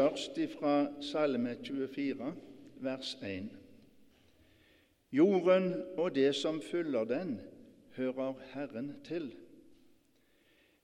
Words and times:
Først 0.00 0.38
ifra 0.38 1.02
Salme 1.02 1.56
24, 1.64 2.36
vers 2.76 3.18
1. 3.22 3.50
Jorden 5.12 5.74
og 5.98 6.14
det 6.14 6.30
som 6.34 6.62
fyller 6.62 7.04
den, 7.04 7.40
hører 7.96 8.32
Herren 8.54 8.94
til. 9.04 9.34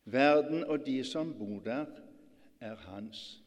Verden 0.04 0.64
og 0.64 0.86
de 0.86 1.04
som 1.04 1.32
bor 1.38 1.60
der, 1.64 1.86
er 2.60 2.76
hans. 2.76 3.42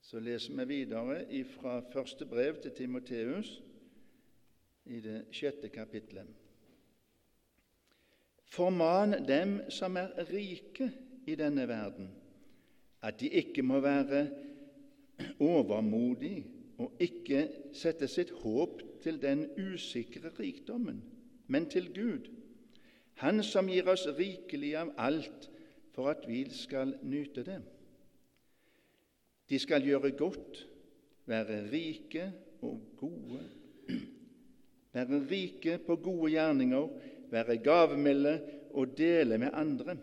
Så 0.00 0.18
leser 0.20 0.64
vi 0.64 0.64
videre 0.74 1.44
fra 1.44 1.80
første 1.92 2.26
brev 2.26 2.58
til 2.62 2.70
Timoteus 2.70 3.62
i 4.84 5.00
det 5.00 5.26
sjette 5.30 5.68
kapitlet. 5.68 6.39
Forman 8.50 9.14
dem 9.28 9.60
som 9.70 9.96
er 9.96 10.10
rike 10.32 10.90
i 11.26 11.36
denne 11.38 11.68
verden, 11.68 12.10
at 13.02 13.20
de 13.20 13.28
ikke 13.28 13.62
må 13.62 13.80
være 13.80 14.26
overmodige 15.40 16.44
og 16.80 16.96
ikke 17.00 17.44
sette 17.76 18.08
sitt 18.08 18.32
håp 18.42 18.82
til 19.04 19.20
den 19.22 19.46
usikre 19.60 20.32
rikdommen, 20.38 21.02
men 21.46 21.68
til 21.70 21.92
Gud, 21.94 22.28
Han 23.20 23.42
som 23.44 23.68
gir 23.68 23.84
oss 23.92 24.06
rikelig 24.16 24.70
av 24.80 24.94
alt 24.96 25.50
for 25.92 26.08
at 26.08 26.22
vi 26.28 26.46
skal 26.56 26.94
nyte 27.04 27.42
det. 27.44 27.58
De 29.50 29.58
skal 29.60 29.84
gjøre 29.84 30.14
godt, 30.16 30.62
være 31.28 31.58
rike 31.68 32.30
og 32.64 32.78
gode, 32.96 33.42
være 34.96 35.20
rike 35.28 35.76
på 35.84 35.98
gode 36.00 36.30
gjerninger, 36.32 36.88
være 37.30 37.56
gavmilde 37.62 38.34
og 38.70 38.98
dele 38.98 39.38
med 39.38 39.50
andre. 39.52 39.96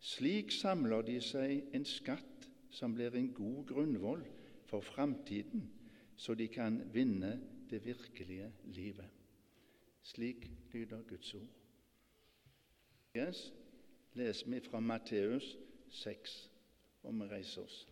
Slik 0.00 0.52
samler 0.52 1.02
de 1.02 1.18
seg 1.22 1.74
en 1.74 1.86
skatt 1.88 2.48
som 2.74 2.94
blir 2.94 3.14
en 3.16 3.30
god 3.34 3.64
grunnvoll 3.70 4.24
for 4.66 4.84
framtiden, 4.84 5.68
så 6.16 6.34
de 6.34 6.48
kan 6.48 6.80
vinne 6.92 7.38
det 7.70 7.84
virkelige 7.84 8.52
livet. 8.64 9.10
Slik 10.02 10.50
lyder 10.72 11.02
Guds 11.08 11.34
ord. 11.34 11.52
Yes, 13.16 13.52
leser 14.14 14.50
vi 14.50 14.60
fra 14.60 14.80
Matteus 14.80 15.56
6, 15.90 16.50
og 17.02 17.14
vi 17.14 17.28
reiser 17.30 17.62
oss. 17.62 17.86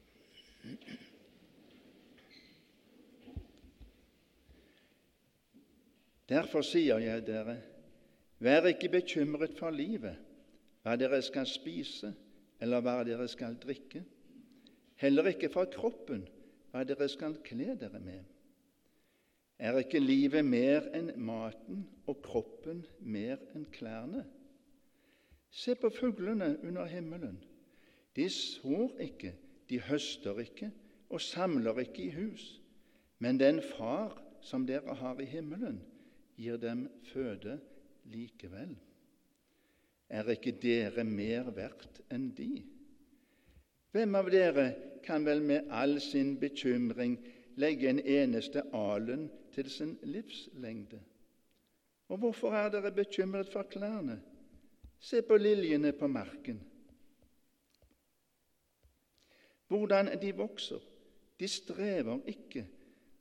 Derfor 6.29 6.63
sier 6.67 6.99
jeg 6.99 7.27
dere, 7.27 7.57
Vær 8.43 8.67
ikke 8.67 8.89
bekymret 8.91 9.55
for 9.59 9.71
livet, 9.71 10.19
hva 10.83 10.97
dere 10.99 11.21
skal 11.23 11.47
spise, 11.47 12.11
eller 12.63 12.83
hva 12.83 13.03
dere 13.07 13.29
skal 13.31 13.55
drikke. 13.63 14.03
Heller 14.99 15.31
ikke 15.31 15.51
for 15.53 15.71
kroppen, 15.71 16.25
hva 16.73 16.83
dere 16.87 17.07
skal 17.11 17.37
kle 17.47 17.77
dere 17.79 18.01
med. 18.03 18.25
Er 19.63 19.79
ikke 19.79 20.03
livet 20.03 20.43
mer 20.43 20.89
enn 20.97 21.13
maten 21.23 21.85
og 22.11 22.19
kroppen 22.25 22.83
mer 22.99 23.39
enn 23.55 23.69
klærne? 23.71 24.25
Se 25.53 25.77
på 25.79 25.93
fuglene 25.95 26.57
under 26.65 26.89
himmelen. 26.91 27.37
De 28.17 28.27
sår 28.27 28.99
ikke, 29.07 29.37
de 29.71 29.79
høster 29.87 30.41
ikke 30.43 30.73
og 31.13 31.21
samler 31.23 31.79
ikke 31.85 32.09
i 32.09 32.15
hus. 32.17 32.47
Men 33.23 33.39
den 33.39 33.63
Far 33.63 34.17
som 34.43 34.67
dere 34.67 34.97
har 34.99 35.21
i 35.23 35.29
himmelen, 35.31 35.79
gir 36.35 36.59
dem 36.59 36.89
føde 37.13 37.61
likevel. 38.13 38.75
Er 40.13 40.29
ikke 40.29 40.53
dere 40.61 41.05
mer 41.09 41.49
verdt 41.57 42.03
enn 42.13 42.31
de? 42.37 42.51
Hvem 43.93 44.17
av 44.17 44.29
dere 44.33 44.67
kan 45.05 45.25
vel 45.25 45.43
med 45.45 45.71
all 45.73 45.99
sin 46.01 46.35
bekymring 46.41 47.17
legge 47.61 47.89
en 47.91 48.01
eneste 48.01 48.65
alen 48.77 49.27
til 49.53 49.71
sin 49.71 49.97
livslengde? 50.03 51.01
Og 52.13 52.21
hvorfor 52.21 52.53
er 52.57 52.69
dere 52.73 52.93
bekymret 52.93 53.49
for 53.53 53.69
klærne? 53.69 54.19
Se 55.01 55.23
på 55.23 55.37
liljene 55.37 55.93
på 55.93 56.07
marken. 56.07 56.61
Hvordan 59.69 60.13
de 60.21 60.35
vokser. 60.37 60.81
De 61.41 61.49
strever 61.49 62.21
ikke 62.29 62.67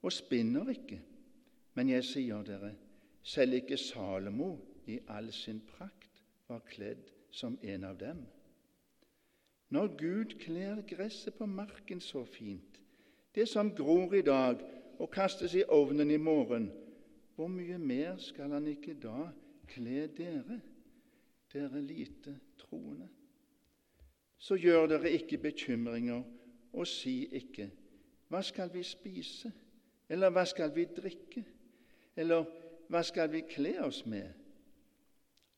og 0.01 0.11
spinner 0.13 0.69
ikke. 0.69 0.99
Men 1.73 1.89
jeg 1.89 2.03
sier 2.03 2.43
dere, 2.43 2.73
selv 3.23 3.53
ikke 3.61 3.77
Salomo 3.79 4.57
i 4.87 4.99
all 5.07 5.31
sin 5.31 5.61
prakt 5.61 6.21
var 6.47 6.63
kledd 6.67 7.11
som 7.31 7.57
en 7.61 7.83
av 7.83 7.97
dem. 7.97 8.25
Når 9.71 9.95
Gud 9.97 10.35
kler 10.39 10.81
gresset 10.87 11.37
på 11.37 11.45
marken 11.45 12.01
så 12.03 12.25
fint, 12.25 12.79
det 13.35 13.47
som 13.47 13.71
gror 13.75 14.13
i 14.13 14.21
dag 14.21 14.59
og 14.99 15.11
kastes 15.11 15.55
i 15.55 15.63
ovnen 15.67 16.11
i 16.11 16.17
morgen, 16.17 16.71
hvor 17.35 17.47
mye 17.47 17.77
mer 17.77 18.17
skal 18.19 18.51
Han 18.51 18.67
ikke 18.67 18.93
da 18.99 19.31
kle 19.67 20.07
dere, 20.17 20.59
dere 21.53 21.81
lite 21.81 22.35
troende? 22.59 23.07
Så 24.37 24.55
gjør 24.55 24.87
dere 24.87 25.11
ikke 25.11 25.37
bekymringer 25.37 26.23
og 26.73 26.87
si 26.87 27.25
ikke:" 27.31 27.71
Hva 28.31 28.41
skal 28.41 28.69
vi 28.73 28.83
spise? 28.83 29.51
Eller 30.09 30.29
hva 30.29 30.45
skal 30.45 30.75
vi 30.75 30.85
drikke? 30.85 31.43
Eller 32.15 32.45
hva 32.87 33.01
skal 33.03 33.31
vi 33.31 33.41
kle 33.47 33.73
oss 33.83 34.05
med? 34.05 34.40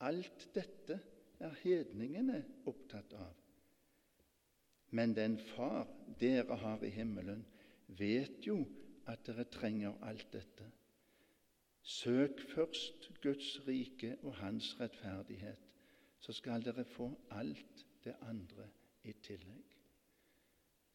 Alt 0.03 0.49
dette 0.55 0.99
er 1.39 1.55
hedningene 1.63 2.43
opptatt 2.69 3.13
av. 3.15 3.33
Men 4.93 5.15
den 5.17 5.39
Far 5.53 5.87
dere 6.21 6.57
har 6.61 6.83
i 6.85 6.91
himmelen, 6.93 7.45
vet 7.87 8.45
jo 8.45 8.59
at 9.09 9.23
dere 9.27 9.45
trenger 9.51 9.97
alt 10.05 10.27
dette. 10.33 10.69
Søk 11.83 12.39
først 12.53 13.09
Guds 13.23 13.67
rike 13.67 14.15
og 14.21 14.35
Hans 14.39 14.73
rettferdighet, 14.79 15.71
så 16.19 16.33
skal 16.33 16.63
dere 16.63 16.85
få 16.85 17.09
alt 17.35 17.85
det 18.05 18.15
andre 18.21 18.69
i 19.03 19.15
tillegg. 19.23 19.73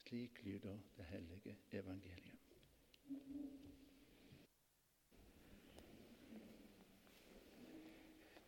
Slik 0.04 0.40
lyder 0.44 0.78
det 0.96 1.04
hellige 1.04 1.56
evangeliet. 1.72 2.56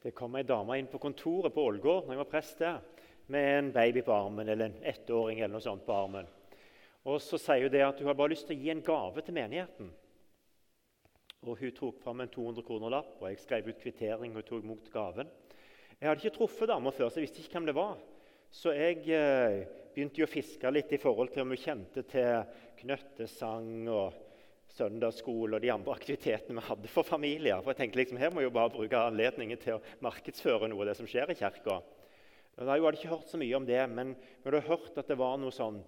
Det 0.00 0.14
kom 0.16 0.36
ei 0.38 0.46
dame 0.48 0.78
inn 0.80 0.88
på 0.88 0.98
kontoret 1.02 1.52
på 1.52 1.64
Ålgård 1.68 2.06
når 2.06 2.14
jeg 2.14 2.20
var 2.22 2.28
prest 2.30 2.60
der, 2.62 2.78
med 3.30 3.48
en 3.58 3.72
baby 3.72 4.02
på 4.02 4.14
armen, 4.14 4.48
eller 4.48 4.70
en 4.70 4.84
ettåring 4.88 5.42
eller 5.42 5.58
noe 5.58 5.64
sånt 5.64 5.84
på 5.86 5.94
armen. 5.94 6.28
Og 7.04 7.20
Så 7.20 7.38
sier 7.40 7.66
hun 7.66 7.72
det 7.72 7.82
at 7.84 8.00
hun 8.00 8.08
har 8.08 8.16
bare 8.16 8.32
lyst 8.32 8.48
til 8.48 8.56
å 8.56 8.62
gi 8.62 8.72
en 8.72 8.84
gave 8.84 9.24
til 9.24 9.36
menigheten. 9.36 9.90
Og 11.44 11.60
Hun 11.60 11.76
tok 11.76 12.00
fram 12.02 12.20
en 12.20 12.32
200 12.32 12.64
kroner-lapp, 12.64 13.12
og 13.20 13.28
jeg 13.28 13.42
skrev 13.44 13.68
ut 13.68 13.80
kvittering 13.80 14.36
og 14.36 14.44
tok 14.44 14.64
imot 14.64 14.90
gaven. 14.92 15.28
Jeg 16.00 16.08
hadde 16.08 16.24
ikke 16.24 16.36
truffet 16.38 16.72
dama 16.72 16.90
før, 16.96 17.08
så 17.08 17.20
jeg 17.20 17.28
visste 17.28 17.44
ikke 17.44 17.58
hvem 17.58 17.68
det 17.68 17.76
var. 17.76 18.00
Så 18.50 18.72
jeg 18.72 19.04
eh, 19.14 19.60
begynte 19.94 20.22
jo 20.22 20.26
å 20.26 20.32
fiske 20.32 20.72
litt 20.72 20.92
i 20.96 21.00
forhold 21.00 21.30
til 21.32 21.44
om 21.44 21.52
hun 21.52 21.60
kjente 21.60 22.02
til 22.08 22.40
knøttesang 22.80 23.88
og 23.92 24.29
søndagsskole 24.76 25.58
og 25.58 25.62
de 25.64 25.72
andre 25.72 25.94
aktivitetene 25.94 26.60
vi 26.60 26.66
hadde 26.68 26.90
for 26.92 27.06
familier. 27.06 27.62
For 27.62 27.72
jeg 27.72 27.82
tenkte 27.82 28.00
liksom, 28.00 28.20
Her 28.20 28.32
må 28.32 28.42
jeg 28.42 28.50
jo 28.50 28.56
bare 28.56 28.72
bruke 28.74 28.98
anledningen 28.98 29.60
til 29.60 29.78
å 29.78 29.84
markedsføre 30.04 30.70
noe 30.70 30.84
av 30.84 30.90
det 30.90 30.98
som 31.00 31.08
skjer 31.10 31.32
i 31.32 31.38
kirka. 31.38 31.80
Jeg 32.60 32.68
hadde 32.68 32.98
ikke 32.98 33.14
hørt 33.14 33.30
så 33.30 33.40
mye 33.40 33.56
om 33.56 33.66
det, 33.66 33.80
men 33.90 34.14
vi 34.14 34.50
hadde 34.50 34.66
hørt 34.68 34.98
at 35.00 35.08
det 35.08 35.18
var 35.18 35.38
noe 35.40 35.54
sånn 35.54 35.80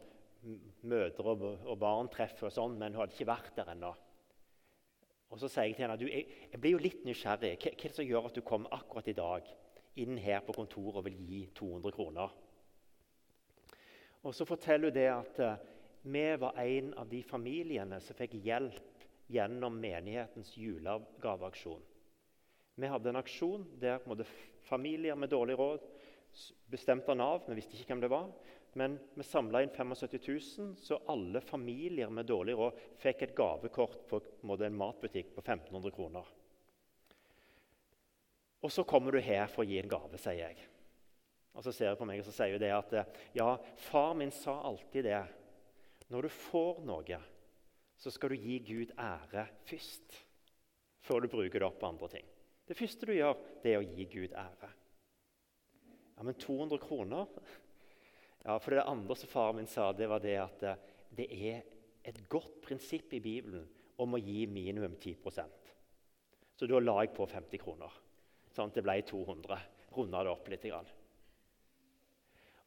mødre- 0.88 1.34
og 1.68 1.76
barn-treff, 1.78 2.40
og 2.42 2.54
sånn, 2.54 2.78
men 2.78 2.94
hun 2.94 3.02
hadde 3.02 3.14
ikke 3.16 3.28
vært 3.28 3.52
der 3.56 3.74
ennå. 3.74 3.92
Og 5.32 5.40
Så 5.40 5.48
sier 5.48 5.64
jeg 5.64 5.76
til 5.76 5.86
henne 5.86 5.96
du, 5.96 6.08
jeg, 6.10 6.26
jeg 6.52 6.60
blir 6.60 6.74
jo 6.74 6.80
litt 6.82 7.04
nysgjerrig. 7.08 7.54
Hva, 7.56 7.70
hva 7.72 7.84
er 7.86 7.92
det 7.92 7.96
som 7.96 8.08
gjør 8.08 8.26
at 8.28 8.34
du 8.36 8.42
kom 8.44 8.66
akkurat 8.68 9.08
i 9.08 9.16
dag 9.16 9.52
inn 10.02 10.18
her 10.20 10.42
på 10.44 10.54
kontoret 10.56 10.98
og 11.00 11.06
vil 11.06 11.20
gi 11.28 11.42
200 11.56 11.94
kroner? 11.96 12.34
Og 14.22 14.34
Så 14.36 14.44
forteller 14.46 14.92
hun 14.92 14.96
det 14.96 15.08
at 15.10 15.40
eh, 15.42 15.62
vi 16.02 16.36
var 16.36 16.58
en 16.58 16.94
av 16.94 17.08
de 17.08 17.22
familiene 17.22 18.00
som 18.00 18.16
fikk 18.18 18.34
hjelp 18.42 19.06
gjennom 19.32 19.78
menighetens 19.80 20.56
julegaveaksjon. 20.56 21.82
Vi 22.74 22.88
hadde 22.88 23.12
en 23.12 23.20
aksjon 23.20 23.66
der 23.80 24.02
familier 24.66 25.16
med 25.16 25.30
dårlig 25.30 25.58
råd 25.60 25.84
bestemte 26.72 27.14
Nav, 27.14 27.44
vi 27.46 27.58
visste 27.58 27.76
ikke 27.76 27.92
hvem 27.92 28.02
det 28.04 28.10
var, 28.12 28.30
men 28.80 28.96
vi 29.14 29.24
samla 29.26 29.60
inn 29.62 29.72
75 29.74 30.20
000, 30.26 30.70
så 30.80 30.98
alle 31.12 31.42
familier 31.44 32.10
med 32.10 32.26
dårlig 32.26 32.56
råd 32.56 32.78
fikk 33.02 33.26
et 33.26 33.34
gavekort 33.36 34.06
på 34.08 34.20
en 34.56 34.78
matbutikk 34.78 35.34
på 35.34 35.44
1500 35.44 35.92
kroner. 35.92 36.30
Og 38.62 38.72
så 38.72 38.84
kommer 38.88 39.12
du 39.12 39.20
her 39.20 39.48
for 39.50 39.64
å 39.64 39.68
gi 39.68 39.80
en 39.82 39.90
gave, 39.90 40.18
sier 40.22 40.46
jeg. 40.46 40.68
Og 41.52 41.64
Så 41.66 41.72
ser 41.76 41.92
hun 41.92 41.98
på 42.00 42.06
meg 42.08 42.22
og 42.22 42.24
så 42.24 42.32
sier 42.32 42.54
hun 42.56 42.62
det 42.62 42.72
at 42.72 43.16
ja, 43.36 43.56
far 43.90 44.14
min 44.16 44.30
sa 44.32 44.54
alltid 44.64 45.04
det 45.04 45.20
når 46.12 46.28
du 46.28 46.34
får 46.34 46.82
noe, 46.84 47.18
så 47.96 48.10
skal 48.12 48.34
du 48.34 48.42
gi 48.42 48.58
Gud 48.66 48.92
ære 49.00 49.46
først, 49.68 50.16
før 51.02 51.24
du 51.24 51.32
bruker 51.32 51.62
det 51.62 51.66
opp 51.66 51.80
på 51.80 51.88
andre 51.88 52.10
ting. 52.12 52.26
Det 52.68 52.76
første 52.78 53.08
du 53.08 53.14
gjør, 53.14 53.38
det 53.62 53.72
er 53.72 53.80
å 53.80 53.86
gi 53.86 54.06
Gud 54.12 54.34
ære. 54.36 54.70
Ja, 56.16 56.26
men 56.26 56.36
200 56.38 56.78
kroner? 56.82 57.30
Ja, 58.44 58.58
for 58.58 58.74
Det 58.74 58.84
andre 58.84 59.16
som 59.16 59.30
faren 59.30 59.56
min 59.56 59.70
sa, 59.70 59.92
det 59.92 60.08
var 60.10 60.22
det 60.22 60.36
at 60.38 60.64
eh, 60.66 60.80
det 61.14 61.28
er 61.30 61.62
et 62.04 62.18
godt 62.28 62.60
prinsipp 62.64 63.12
i 63.14 63.22
Bibelen 63.22 63.64
om 64.02 64.14
å 64.14 64.20
gi 64.20 64.46
minimum 64.50 64.96
10% 64.98 65.70
Så 66.58 66.66
da 66.66 66.80
la 66.80 66.96
jeg 67.02 67.14
på 67.16 67.26
50 67.26 67.62
kroner. 67.62 67.92
Sånn 68.52 68.70
at 68.70 68.76
det 68.76 68.84
ble 68.84 68.98
200. 69.06 69.58
Runda 69.96 70.22
det 70.22 70.32
opp 70.32 70.48
litt. 70.50 70.66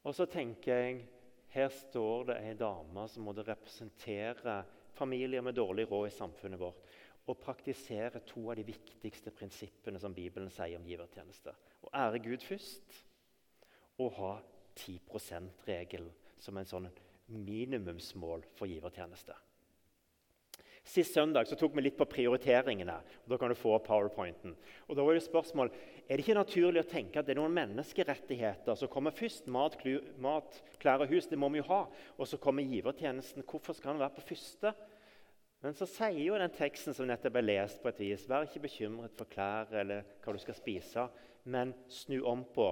Og 0.05 0.15
så 0.15 0.25
tenker 0.29 0.79
jeg 0.79 1.03
her 1.55 1.71
står 1.71 2.29
det 2.29 2.39
ei 2.43 2.55
dame 2.59 3.05
som 3.07 3.23
måtte 3.23 3.45
representere 3.47 4.57
familier 4.95 5.43
med 5.43 5.55
dårlig 5.55 5.87
råd 5.91 6.09
i 6.09 6.15
samfunnet 6.15 6.59
vårt 6.59 6.95
og 7.25 7.39
praktisere 7.41 8.21
to 8.27 8.43
av 8.51 8.59
de 8.59 8.67
viktigste 8.67 9.31
prinsippene 9.33 9.99
som 10.01 10.13
Bibelen 10.13 10.51
sier 10.53 10.77
om 10.77 10.85
givertjeneste. 10.85 11.55
Å 11.81 11.93
ære 11.95 12.21
Gud 12.21 12.43
først 12.45 12.99
og 14.03 14.11
ha 14.19 14.33
10 14.75 14.99
%-regelen 15.07 16.11
som 16.43 16.57
en 16.59 16.69
sånn 16.69 16.89
minimumsmål 17.31 18.43
for 18.53 18.69
givertjeneste. 18.69 19.33
Sist 20.85 21.15
søndag 21.17 21.47
så 21.49 21.57
tok 21.57 21.73
vi 21.73 21.81
litt 21.81 21.95
på 21.97 22.05
prioriteringene. 22.05 22.93
og 23.23 23.29
Da 23.31 23.37
kan 23.41 23.49
du 23.49 23.57
få 23.57 23.79
powerpointen. 23.81 24.53
Og 24.87 24.95
da 24.95 25.03
var 25.03 25.13
det 25.17 25.23
spørsmål, 25.25 25.71
Er 26.07 26.17
det 26.17 26.27
ikke 26.27 26.37
naturlig 26.37 26.83
å 26.83 26.89
tenke 26.89 27.17
at 27.17 27.25
det 27.25 27.33
er 27.33 27.41
noen 27.41 27.55
menneskerettigheter 27.57 28.75
som 28.77 28.87
kommer 28.87 29.09
først? 29.09 29.47
Mat, 29.47 29.75
mat 30.21 30.61
klær 30.77 31.01
og 31.01 31.09
hus, 31.09 31.25
det 31.25 31.39
må 31.39 31.49
vi 31.49 31.57
jo 31.57 31.69
ha. 31.71 31.87
Og 32.19 32.27
så 32.27 32.37
kommer 32.37 32.61
givertjenesten. 32.61 33.41
Hvorfor 33.41 33.73
skal 33.73 33.93
den 33.93 34.03
være 34.03 34.13
på 34.13 34.27
første? 34.29 34.75
Men 35.63 35.73
så 35.73 35.87
sier 35.89 36.21
jo 36.21 36.37
den 36.37 36.53
teksten 36.53 36.93
som 36.93 37.07
nettopp 37.09 37.39
er 37.39 37.47
lest, 37.47 37.81
på 37.81 37.89
et 37.89 37.99
vis 37.99 38.27
Vær 38.29 38.45
ikke 38.45 38.67
bekymret 38.67 39.17
for 39.17 39.25
klær 39.25 39.73
eller 39.73 40.05
hva 40.21 40.35
du 40.35 40.37
skal 40.37 40.53
spise, 40.53 41.07
men 41.49 41.73
snu 41.89 42.19
om 42.21 42.45
på 42.53 42.67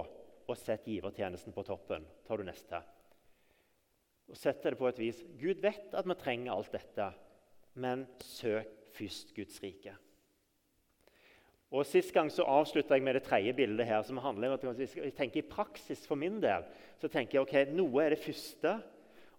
og 0.46 0.56
sett 0.60 0.86
givertjenesten 0.86 1.52
på 1.52 1.64
toppen. 1.66 2.06
tar 2.24 2.38
du 2.38 2.44
neste. 2.44 2.78
Og 4.30 4.36
setter 4.36 4.70
det 4.70 4.78
på 4.78 4.86
et 4.86 4.98
vis. 4.98 5.24
Gud 5.40 5.58
vet 5.60 5.90
at 5.92 6.06
vi 6.06 6.14
trenger 6.14 6.54
alt 6.54 6.70
dette 6.70 7.10
men 7.74 8.06
søk 8.22 8.70
først 8.94 9.34
Guds 9.36 9.60
rike. 9.62 9.94
Og 11.74 11.82
Sist 11.88 12.12
gang 12.14 12.28
så 12.30 12.46
avslutta 12.46 12.94
jeg 12.94 13.02
med 13.02 13.16
det 13.18 13.24
tredje 13.26 13.54
bildet, 13.56 13.86
her, 13.88 14.02
som 14.06 14.20
handler 14.22 14.52
om 14.54 14.70
at 14.70 14.78
jeg 14.78 15.14
tenker 15.16 15.42
i 15.42 15.48
praksis 15.48 16.04
for 16.06 16.18
min 16.18 16.36
del. 16.42 16.66
Så 17.02 17.10
tenker 17.10 17.40
jeg 17.40 17.46
ok, 17.46 17.74
noe 17.74 18.04
er 18.04 18.14
det 18.14 18.22
første, 18.22 18.76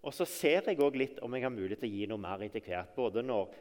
og 0.03 0.13
så 0.13 0.27
ser 0.27 0.67
jeg 0.67 0.81
også 0.81 0.99
litt 0.99 1.21
om 1.23 1.33
jeg 1.33 1.45
har 1.45 1.53
mulighet 1.53 1.79
til 1.81 1.89
å 1.89 1.95
gi 1.95 2.09
noe 2.11 2.21
mer 2.21 2.43
etter 2.43 2.65
hvert. 2.65 2.91
Både 2.97 3.23
når 3.23 3.55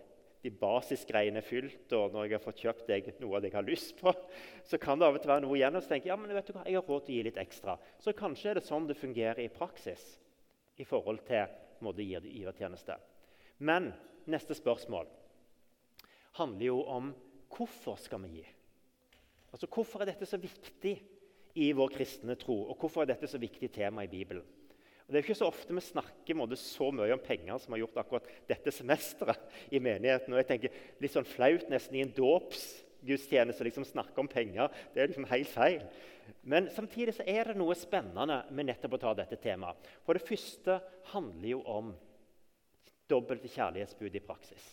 de 0.44 0.50
basisgreiene 0.60 1.40
er 1.40 1.46
fylt, 1.46 1.86
og 1.96 2.12
når 2.12 2.26
jeg 2.26 2.34
har 2.34 2.42
fått 2.44 2.64
kjøpt 2.66 2.90
deg 2.90 3.06
noe 3.22 3.38
av 3.38 3.44
det 3.44 3.48
jeg 3.48 3.56
har 3.56 3.68
lyst 3.68 3.94
på. 3.96 4.12
Så 4.68 4.80
kan 4.82 4.98
det 5.00 5.06
av 5.06 5.16
og 5.16 5.22
til 5.22 5.32
være 5.32 5.44
noe 5.46 5.56
igjen, 5.56 5.78
og 5.78 5.84
så 5.84 5.94
tenker 5.94 6.10
jeg 6.10 6.12
ja, 6.12 6.18
men 6.20 6.34
vet 6.36 6.50
du 6.50 6.56
hva, 6.56 6.64
jeg 6.68 6.76
har 6.76 6.90
råd 6.90 7.06
til 7.06 7.14
å 7.14 7.16
gi 7.16 7.28
litt 7.30 7.40
ekstra. 7.40 7.78
Så 8.02 8.12
kanskje 8.18 8.50
er 8.50 8.58
det 8.58 8.66
sånn 8.66 8.90
det 8.90 8.98
fungerer 8.98 9.40
i 9.40 9.52
praksis 9.54 10.02
i 10.82 10.84
forhold 10.88 11.22
til 11.30 11.46
måte 11.84 12.04
givertjeneste. 12.04 12.98
Men 13.64 13.92
neste 14.30 14.56
spørsmål 14.56 15.08
handler 16.38 16.66
jo 16.66 16.80
om 16.90 17.12
hvorfor 17.54 17.98
skal 18.00 18.22
vi 18.24 18.40
gi. 18.40 18.46
Altså, 19.54 19.68
Hvorfor 19.70 20.02
er 20.02 20.10
dette 20.10 20.26
så 20.26 20.38
viktig 20.40 20.94
i 21.62 21.70
vår 21.72 21.92
kristne 21.94 22.34
tro, 22.34 22.56
og 22.66 22.78
hvorfor 22.80 23.04
er 23.04 23.12
dette 23.12 23.30
så 23.30 23.38
viktig 23.38 23.70
tema 23.72 24.02
i 24.02 24.10
Bibelen? 24.10 24.42
Og 25.04 25.12
Det 25.12 25.18
er 25.18 25.20
jo 25.20 25.26
ikke 25.28 25.36
så 25.38 25.50
ofte 25.50 25.74
vi 25.76 25.82
snakker 25.84 26.34
måtte, 26.34 26.56
så 26.56 26.88
mye 26.90 27.12
om 27.12 27.20
penger 27.22 27.58
som 27.60 27.74
har 27.74 27.82
gjort 27.82 28.00
akkurat 28.00 28.30
dette 28.48 28.72
semesteret 28.72 29.52
i 29.70 29.78
menigheten. 29.78 30.32
Og 30.32 30.40
jeg 30.40 30.48
tenker 30.48 30.78
Litt 31.00 31.12
sånn 31.12 31.28
flaut 31.28 31.68
nesten 31.68 31.98
i 31.98 32.02
en 32.02 32.14
dåpsgudstjeneste 32.16 33.66
liksom 33.68 33.84
snakke 33.84 34.16
om 34.18 34.30
penger. 34.32 34.72
Det 34.94 35.02
er 35.02 35.12
liksom 35.12 35.28
helt 35.28 35.52
feil. 35.52 35.84
Men 36.42 36.70
samtidig 36.72 37.14
så 37.18 37.26
er 37.28 37.52
det 37.52 37.58
noe 37.60 37.76
spennende 37.76 38.40
med 38.50 38.70
nettopp 38.70 38.96
å 38.96 39.02
ta 39.04 39.12
dette 39.20 39.36
temaet. 39.36 39.76
For 40.06 40.16
det 40.16 40.24
første 40.24 40.80
handler 41.12 41.50
jo 41.52 41.60
om 41.68 41.92
dobbelte 43.10 43.50
kjærlighetsbud 43.52 44.16
i 44.16 44.24
praksis. 44.24 44.64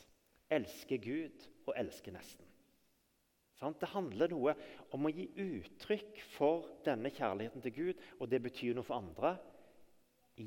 Elske 0.52 0.98
Gud 1.02 1.48
og 1.68 1.76
elske 1.80 2.14
nesten. 2.14 2.48
Det 3.62 3.92
handler 3.92 4.32
noe 4.32 4.56
om 4.96 5.06
å 5.06 5.12
gi 5.14 5.28
uttrykk 5.38 6.18
for 6.34 6.66
denne 6.86 7.12
kjærligheten 7.14 7.62
til 7.62 7.76
Gud, 7.76 8.00
og 8.18 8.32
det 8.32 8.42
betyr 8.42 8.74
noe 8.74 8.88
for 8.88 8.98
andre 8.98 9.36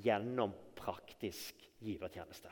gjennom 0.02 0.50
praktisk 0.74 1.62
givertjeneste. 1.84 2.50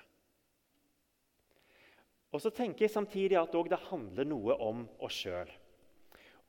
Og 2.32 2.40
så 2.40 2.52
tenker 2.54 2.86
jeg 2.86 2.94
samtidig 2.94 3.36
at 3.40 3.52
det 3.52 3.80
handler 3.90 4.28
noe 4.28 4.56
om 4.62 4.86
oss 5.04 5.18
sjøl. 5.24 5.50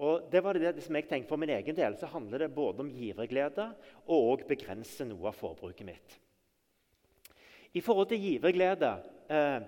Og 0.04 0.30
det 0.32 0.42
var 0.46 0.58
det, 0.58 0.76
som 0.82 0.96
jeg 0.98 1.06
tenkte 1.10 1.30
For 1.30 1.40
min 1.40 1.54
egen 1.54 1.76
del 1.78 1.96
så 2.00 2.10
handler 2.10 2.46
det 2.46 2.56
både 2.56 2.82
om 2.82 2.90
giverglede 2.92 3.68
og 4.08 4.30
å 4.30 4.38
begrense 4.50 5.06
noe 5.06 5.30
av 5.30 5.38
forbruket 5.38 5.86
mitt. 5.88 6.16
I 7.74 7.82
forhold 7.82 8.12
til 8.12 8.22
giverglede 8.22 8.90
eh, 9.34 9.64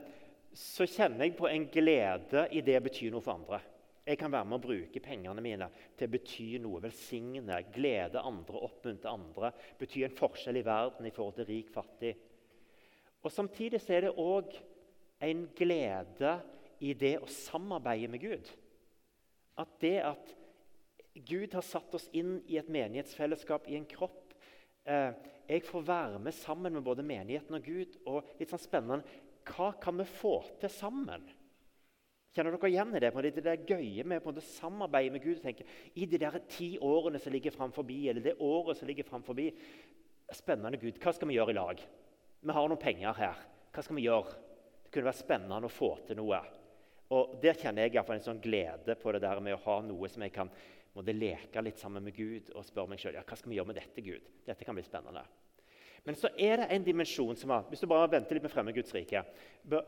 så 0.56 0.86
kjenner 0.88 1.25
jeg 1.25 1.38
på 1.38 1.48
en 1.50 1.66
glede 1.74 2.46
i 2.54 2.62
det 2.63 2.78
betyr 2.86 3.12
noe 3.13 3.24
for 3.25 3.36
andre. 3.36 3.60
Jeg 4.06 4.19
kan 4.22 4.30
være 4.30 4.46
med 4.46 4.60
å 4.60 4.62
bruke 4.62 5.02
pengene 5.02 5.42
mine 5.42 5.68
til 5.98 6.06
å 6.06 6.13
bety 6.13 6.46
noe. 6.62 6.81
Velsigne, 6.84 7.57
glede 7.74 8.22
andre, 8.22 8.62
oppmuntre 8.68 9.10
andre. 9.10 9.50
Bety 9.80 10.04
en 10.06 10.13
forskjell 10.13 10.60
i 10.62 10.66
verden 10.66 11.10
i 11.10 11.13
forhold 11.13 11.40
til 11.40 11.50
rik, 11.50 11.72
fattig. 11.74 12.13
Og 13.25 13.34
Samtidig 13.34 13.81
er 13.90 14.06
det 14.06 14.13
òg 14.22 14.54
en 15.25 15.48
glede 15.58 16.36
i 16.86 16.94
det 16.94 17.16
å 17.18 17.31
samarbeide 17.31 18.12
med 18.13 18.22
Gud. 18.22 18.51
At 19.58 19.74
det 19.81 19.98
at 20.06 20.36
Gud 21.25 21.56
har 21.58 21.66
satt 21.66 21.98
oss 21.98 22.06
inn 22.13 22.38
i 22.51 22.60
et 22.60 22.69
menighetsfellesskap, 22.69 23.66
i 23.72 23.80
en 23.80 23.90
kropp 23.90 24.36
eh, 24.86 25.16
jeg 25.47 25.63
får 25.68 25.88
være 25.88 26.19
med 26.21 26.36
sammen 26.36 26.74
med 26.74 26.86
både 26.86 27.06
menigheten 27.06 27.57
og 27.57 27.65
Gud. 27.65 27.97
Og 28.09 28.36
litt 28.39 28.51
sånn 28.51 28.62
spennende 28.62 29.21
Hva 29.45 29.74
kan 29.81 29.97
vi 30.00 30.07
få 30.09 30.39
til 30.62 30.71
sammen? 30.74 31.25
Kjenner 32.36 32.56
dere 32.57 32.71
igjen 32.71 32.95
i 32.97 33.00
det? 33.00 33.12
Det, 33.15 33.44
det 33.45 33.51
er 33.51 33.68
gøye 33.69 34.03
med 34.12 34.25
å 34.27 34.42
samarbeide 34.44 35.13
med 35.13 35.24
Gud. 35.24 35.38
Tenker, 35.44 35.69
I 35.95 36.07
de 36.09 36.19
der 36.19 36.42
ti 36.51 36.74
årene 36.83 37.21
som 37.21 37.31
ligger 37.31 37.53
framfor, 37.56 37.86
eller 37.88 38.24
det 38.25 38.36
året 38.44 38.80
som 38.80 38.89
ligger 38.89 39.07
framfor 39.07 39.39
Spennende 40.33 40.80
Gud, 40.81 40.97
hva 40.97 41.12
skal 41.13 41.30
vi 41.30 41.36
gjøre 41.38 41.53
i 41.53 41.56
lag? 41.56 41.81
Vi 42.41 42.53
har 42.57 42.68
noen 42.68 42.81
penger 42.81 43.13
her. 43.13 43.41
Hva 43.71 43.83
skal 43.86 44.00
vi 44.00 44.07
gjøre? 44.07 44.33
Det 44.81 44.91
kunne 44.91 45.12
være 45.12 45.21
spennende 45.21 45.69
å 45.69 45.71
få 45.71 45.91
til 46.07 46.18
noe. 46.18 46.39
Og 47.13 47.38
Der 47.44 47.57
kjenner 47.59 47.86
jeg 47.86 48.01
en 48.01 48.25
sånn 48.25 48.41
glede 48.41 48.95
på 48.98 49.13
det 49.13 49.21
der 49.21 49.39
med 49.44 49.56
å 49.56 49.63
ha 49.68 49.77
noe 49.86 50.09
som 50.09 50.25
jeg 50.25 50.33
kan 50.33 50.50
måtte 50.95 51.15
leke 51.15 51.63
litt 51.63 51.80
sammen 51.80 52.06
med 52.06 52.15
Gud 52.15 52.53
og 52.56 52.63
spørre 52.65 52.94
meg 52.94 53.01
sjøl 53.01 53.18
ja, 53.18 53.25
hva 53.27 53.38
skal 53.38 53.51
vi 53.51 53.57
gjøre 53.59 53.71
med 53.71 53.80
dette. 53.81 54.03
Gud? 54.06 54.30
Dette 54.47 54.68
kan 54.68 54.77
bli 54.77 54.86
spennende. 54.86 55.25
Men 56.06 56.18
så 56.19 56.30
er 56.38 56.62
det 56.62 56.69
en 56.71 56.86
dimensjon 56.86 57.38
som 57.39 57.51
har, 57.51 57.65
Hvis 57.70 57.81
du 57.81 57.89
bare 57.89 58.12
venter 58.12 58.38
litt 58.38 58.46
med 58.46 58.53
fremme 58.53 58.74
Guds 58.75 58.93
rike 58.93 59.24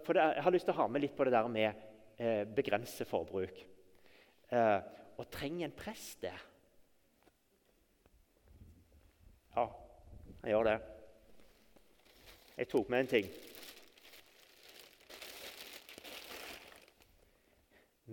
for 0.04 0.18
Jeg 0.18 0.44
har 0.44 0.54
lyst 0.54 0.66
til 0.66 0.74
å 0.74 0.82
ha 0.82 0.88
med 0.90 1.04
litt 1.06 1.16
på 1.16 1.28
det 1.28 1.36
der 1.36 1.50
med 1.52 1.82
eh, 2.18 2.44
begrense 2.50 3.06
forbruk. 3.06 3.60
Eh, 4.50 4.80
og 5.18 5.30
trenger 5.34 5.68
en 5.68 5.78
prest 5.78 6.22
det? 6.26 6.34
Ja, 9.56 9.68
jeg 10.44 10.54
gjør 10.54 10.72
det. 10.72 10.78
Jeg 12.58 12.70
tok 12.74 12.90
med 12.90 13.00
en 13.00 13.12
ting. 13.14 13.30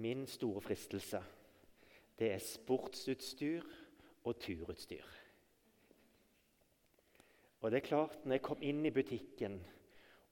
Min 0.05 0.27
store 0.29 0.61
fristelse 0.61 1.23
det 2.19 2.31
er 2.33 2.43
sportsutstyr 2.43 3.65
og 4.25 4.39
turutstyr. 4.41 5.07
Og 7.61 7.71
det 7.73 7.81
er 7.81 7.89
klart, 7.89 8.19
når 8.25 8.37
jeg 8.37 8.45
kom 8.45 8.63
inn 8.63 8.85
i 8.85 8.93
butikken 8.93 9.57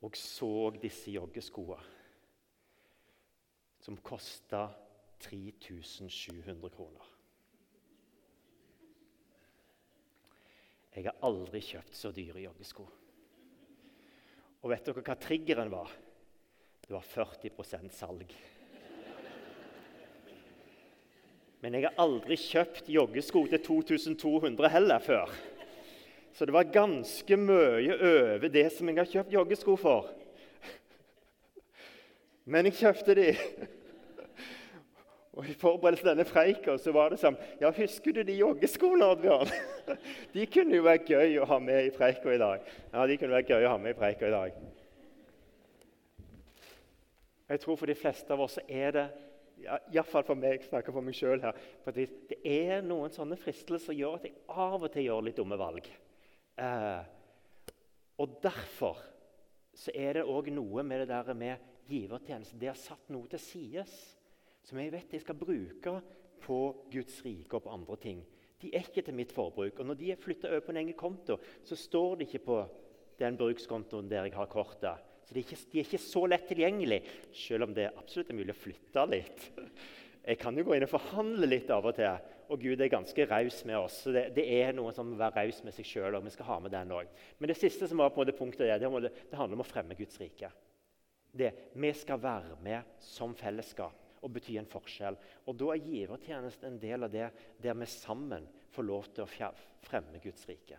og 0.02 0.16
så 0.18 0.70
disse 0.82 1.14
joggeskoene 1.14 1.80
som 3.82 3.96
kosta 4.04 4.66
3700 5.22 6.70
kroner 6.70 7.12
Jeg 10.92 11.06
har 11.08 11.22
aldri 11.24 11.62
kjøpt 11.64 11.94
så 11.96 12.10
dyre 12.12 12.42
joggesko. 12.42 12.84
Og 14.60 14.70
vet 14.70 14.84
dere 14.84 15.04
hva 15.06 15.14
triggeren 15.16 15.72
var? 15.72 15.88
Det 16.84 16.92
var 16.92 17.06
40% 17.06 17.94
salg. 17.96 18.34
Men 21.62 21.76
jeg 21.76 21.86
har 21.86 22.00
aldri 22.02 22.34
kjøpt 22.40 22.88
joggesko 22.90 23.44
til 23.52 23.60
2200 23.62 24.70
heller 24.72 25.02
før. 25.02 25.30
Så 26.34 26.48
det 26.48 26.54
var 26.56 26.72
ganske 26.74 27.36
mye 27.38 27.94
over 27.94 28.48
det 28.50 28.66
som 28.74 28.88
jeg 28.90 28.98
har 28.98 29.10
kjøpt 29.12 29.36
joggesko 29.36 29.76
for. 29.78 30.08
Men 32.50 32.66
jeg 32.66 32.80
kjøpte 32.80 33.14
de. 33.14 33.28
Og 35.32 35.46
I 35.48 35.54
forberedelsen 35.56 36.02
til 36.02 36.10
denne 36.10 36.26
preika 36.28 36.74
så 36.82 36.92
var 36.92 37.12
det 37.12 37.20
sånn 37.22 37.38
Ja, 37.62 37.70
husker 37.72 38.12
du 38.18 38.24
de 38.26 38.34
joggeskoene, 38.36 39.06
Oddbjørn? 39.14 39.52
De 40.34 40.44
kunne 40.50 40.76
jo 40.76 40.84
være 40.84 41.06
gøy 41.08 41.38
å 41.40 41.46
ha 41.48 41.60
med 41.62 41.86
i 41.86 41.94
preika 41.94 42.34
i 42.34 42.40
dag. 42.42 42.66
Ja, 42.90 43.06
de 43.06 43.16
kunne 43.20 43.38
være 43.38 43.48
gøy 43.48 43.64
å 43.68 43.72
ha 43.72 43.78
med 43.80 43.94
i 43.94 43.98
preika 44.02 44.28
i 44.28 44.34
dag. 44.34 44.58
Jeg 47.52 47.62
tror 47.62 47.78
for 47.78 47.88
de 47.88 47.96
fleste 47.96 48.34
av 48.34 48.42
oss 48.44 48.58
er 48.66 48.96
det 48.96 49.06
ja, 49.62 49.78
Iallfall 49.92 50.26
for 50.26 50.38
meg, 50.38 50.64
snakker 50.66 50.94
for 50.94 51.04
meg 51.04 51.16
sjøl 51.16 51.42
her. 51.42 51.58
Det 51.94 52.38
er 52.44 52.82
noen 52.84 53.12
sånne 53.14 53.38
fristelser 53.40 53.92
som 53.92 53.98
gjør 53.98 54.18
at 54.18 54.28
jeg 54.28 54.38
av 54.50 54.78
og 54.82 54.90
til 54.92 55.06
gjør 55.08 55.26
litt 55.28 55.38
dumme 55.38 55.58
valg. 55.60 55.88
Eh, 56.60 57.02
og 58.22 58.38
derfor 58.44 59.00
så 59.72 59.94
er 59.96 60.18
det 60.18 60.26
òg 60.28 60.50
noe 60.52 60.84
med 60.84 61.02
det 61.02 61.08
der 61.12 61.32
med 61.38 61.70
givertjeneste. 61.88 62.58
Det 62.60 62.70
har 62.70 62.78
satt 62.78 63.08
noe 63.12 63.30
til 63.30 63.40
sides 63.42 63.94
som 64.62 64.78
jeg 64.78 64.92
vet 64.92 65.16
jeg 65.16 65.24
skal 65.24 65.38
bruke 65.38 65.96
på 66.42 66.58
Guds 66.92 67.22
rike 67.24 67.58
og 67.58 67.64
på 67.64 67.72
andre 67.72 67.98
ting. 68.02 68.22
De 68.62 68.70
er 68.70 68.84
ikke 68.86 69.02
til 69.02 69.16
mitt 69.18 69.32
forbruk. 69.34 69.80
Og 69.80 69.88
når 69.88 69.98
de 69.98 70.12
er 70.12 70.20
flytta 70.20 70.50
over 70.50 70.62
på 70.66 70.74
en 70.74 70.82
egen 70.84 70.98
konto, 70.98 71.38
så 71.66 71.78
står 71.78 72.20
de 72.20 72.28
ikke 72.28 72.44
på 72.46 72.58
den 73.18 73.38
brukskontoen 73.38 74.10
der 74.10 74.28
jeg 74.28 74.36
har 74.36 74.50
kortet. 74.50 75.11
Så 75.32 75.38
de 75.38 75.40
er, 75.40 75.48
ikke, 75.48 75.64
de 75.72 75.78
er 75.80 75.86
ikke 75.86 75.98
så 76.02 76.20
lett 76.28 76.42
tilgjengelig, 76.44 76.96
selv 77.32 77.64
om 77.64 77.70
det 77.72 77.86
absolutt 77.88 78.28
er 78.34 78.36
mulig 78.36 78.52
å 78.52 78.58
flytte 78.58 79.04
litt. 79.08 79.46
Jeg 80.26 80.36
kan 80.42 80.58
jo 80.58 80.64
gå 80.66 80.74
inn 80.76 80.84
og 80.84 80.90
forhandle 80.92 81.48
litt 81.48 81.72
av 81.72 81.88
og 81.88 81.96
til, 81.96 82.34
og 82.52 82.60
Gud 82.60 82.84
er 82.84 82.90
ganske 82.92 83.26
raus 83.30 83.62
med 83.64 83.78
oss. 83.78 83.96
så 84.04 84.12
det, 84.12 84.26
det, 84.36 84.44
er 84.60 84.76
noe 84.76 84.92
som 84.92 85.08
må 85.08 85.16
være 85.16 85.46
raus 85.46 85.62
med 85.64 85.72
seg 85.72 85.88
sjøl, 85.88 86.18
og 86.18 86.26
vi 86.26 86.34
skal 86.34 86.50
ha 86.50 86.58
med 86.60 86.76
den 86.76 86.92
òg. 86.92 87.08
Men 87.40 87.48
det 87.48 87.56
siste 87.62 87.88
som 87.88 88.04
var 88.04 88.12
på 88.12 88.28
det 88.28 88.36
punktet, 88.36 88.68
det, 88.68 88.92
det, 88.92 89.14
det 89.32 89.40
handler 89.40 89.56
om 89.56 89.64
å 89.64 89.68
fremme 89.70 89.96
Guds 89.96 90.20
rike. 90.20 90.52
Det, 91.32 91.48
vi 91.80 91.96
skal 91.96 92.20
være 92.20 92.60
med 92.60 92.92
som 93.00 93.32
fellesskap 93.32 94.20
og 94.20 94.36
bety 94.36 94.60
en 94.60 94.68
forskjell. 94.68 95.16
Og 95.48 95.56
Da 95.64 95.72
er 95.72 95.88
givertjenesten 95.88 96.74
en 96.74 96.80
del 96.84 97.08
av 97.08 97.16
det 97.16 97.32
der 97.64 97.80
vi 97.80 97.88
sammen 97.88 98.52
får 98.76 98.90
lov 98.92 99.08
til 99.16 99.24
å 99.24 99.52
fremme 99.88 100.20
Guds 100.20 100.44
rike. 100.52 100.76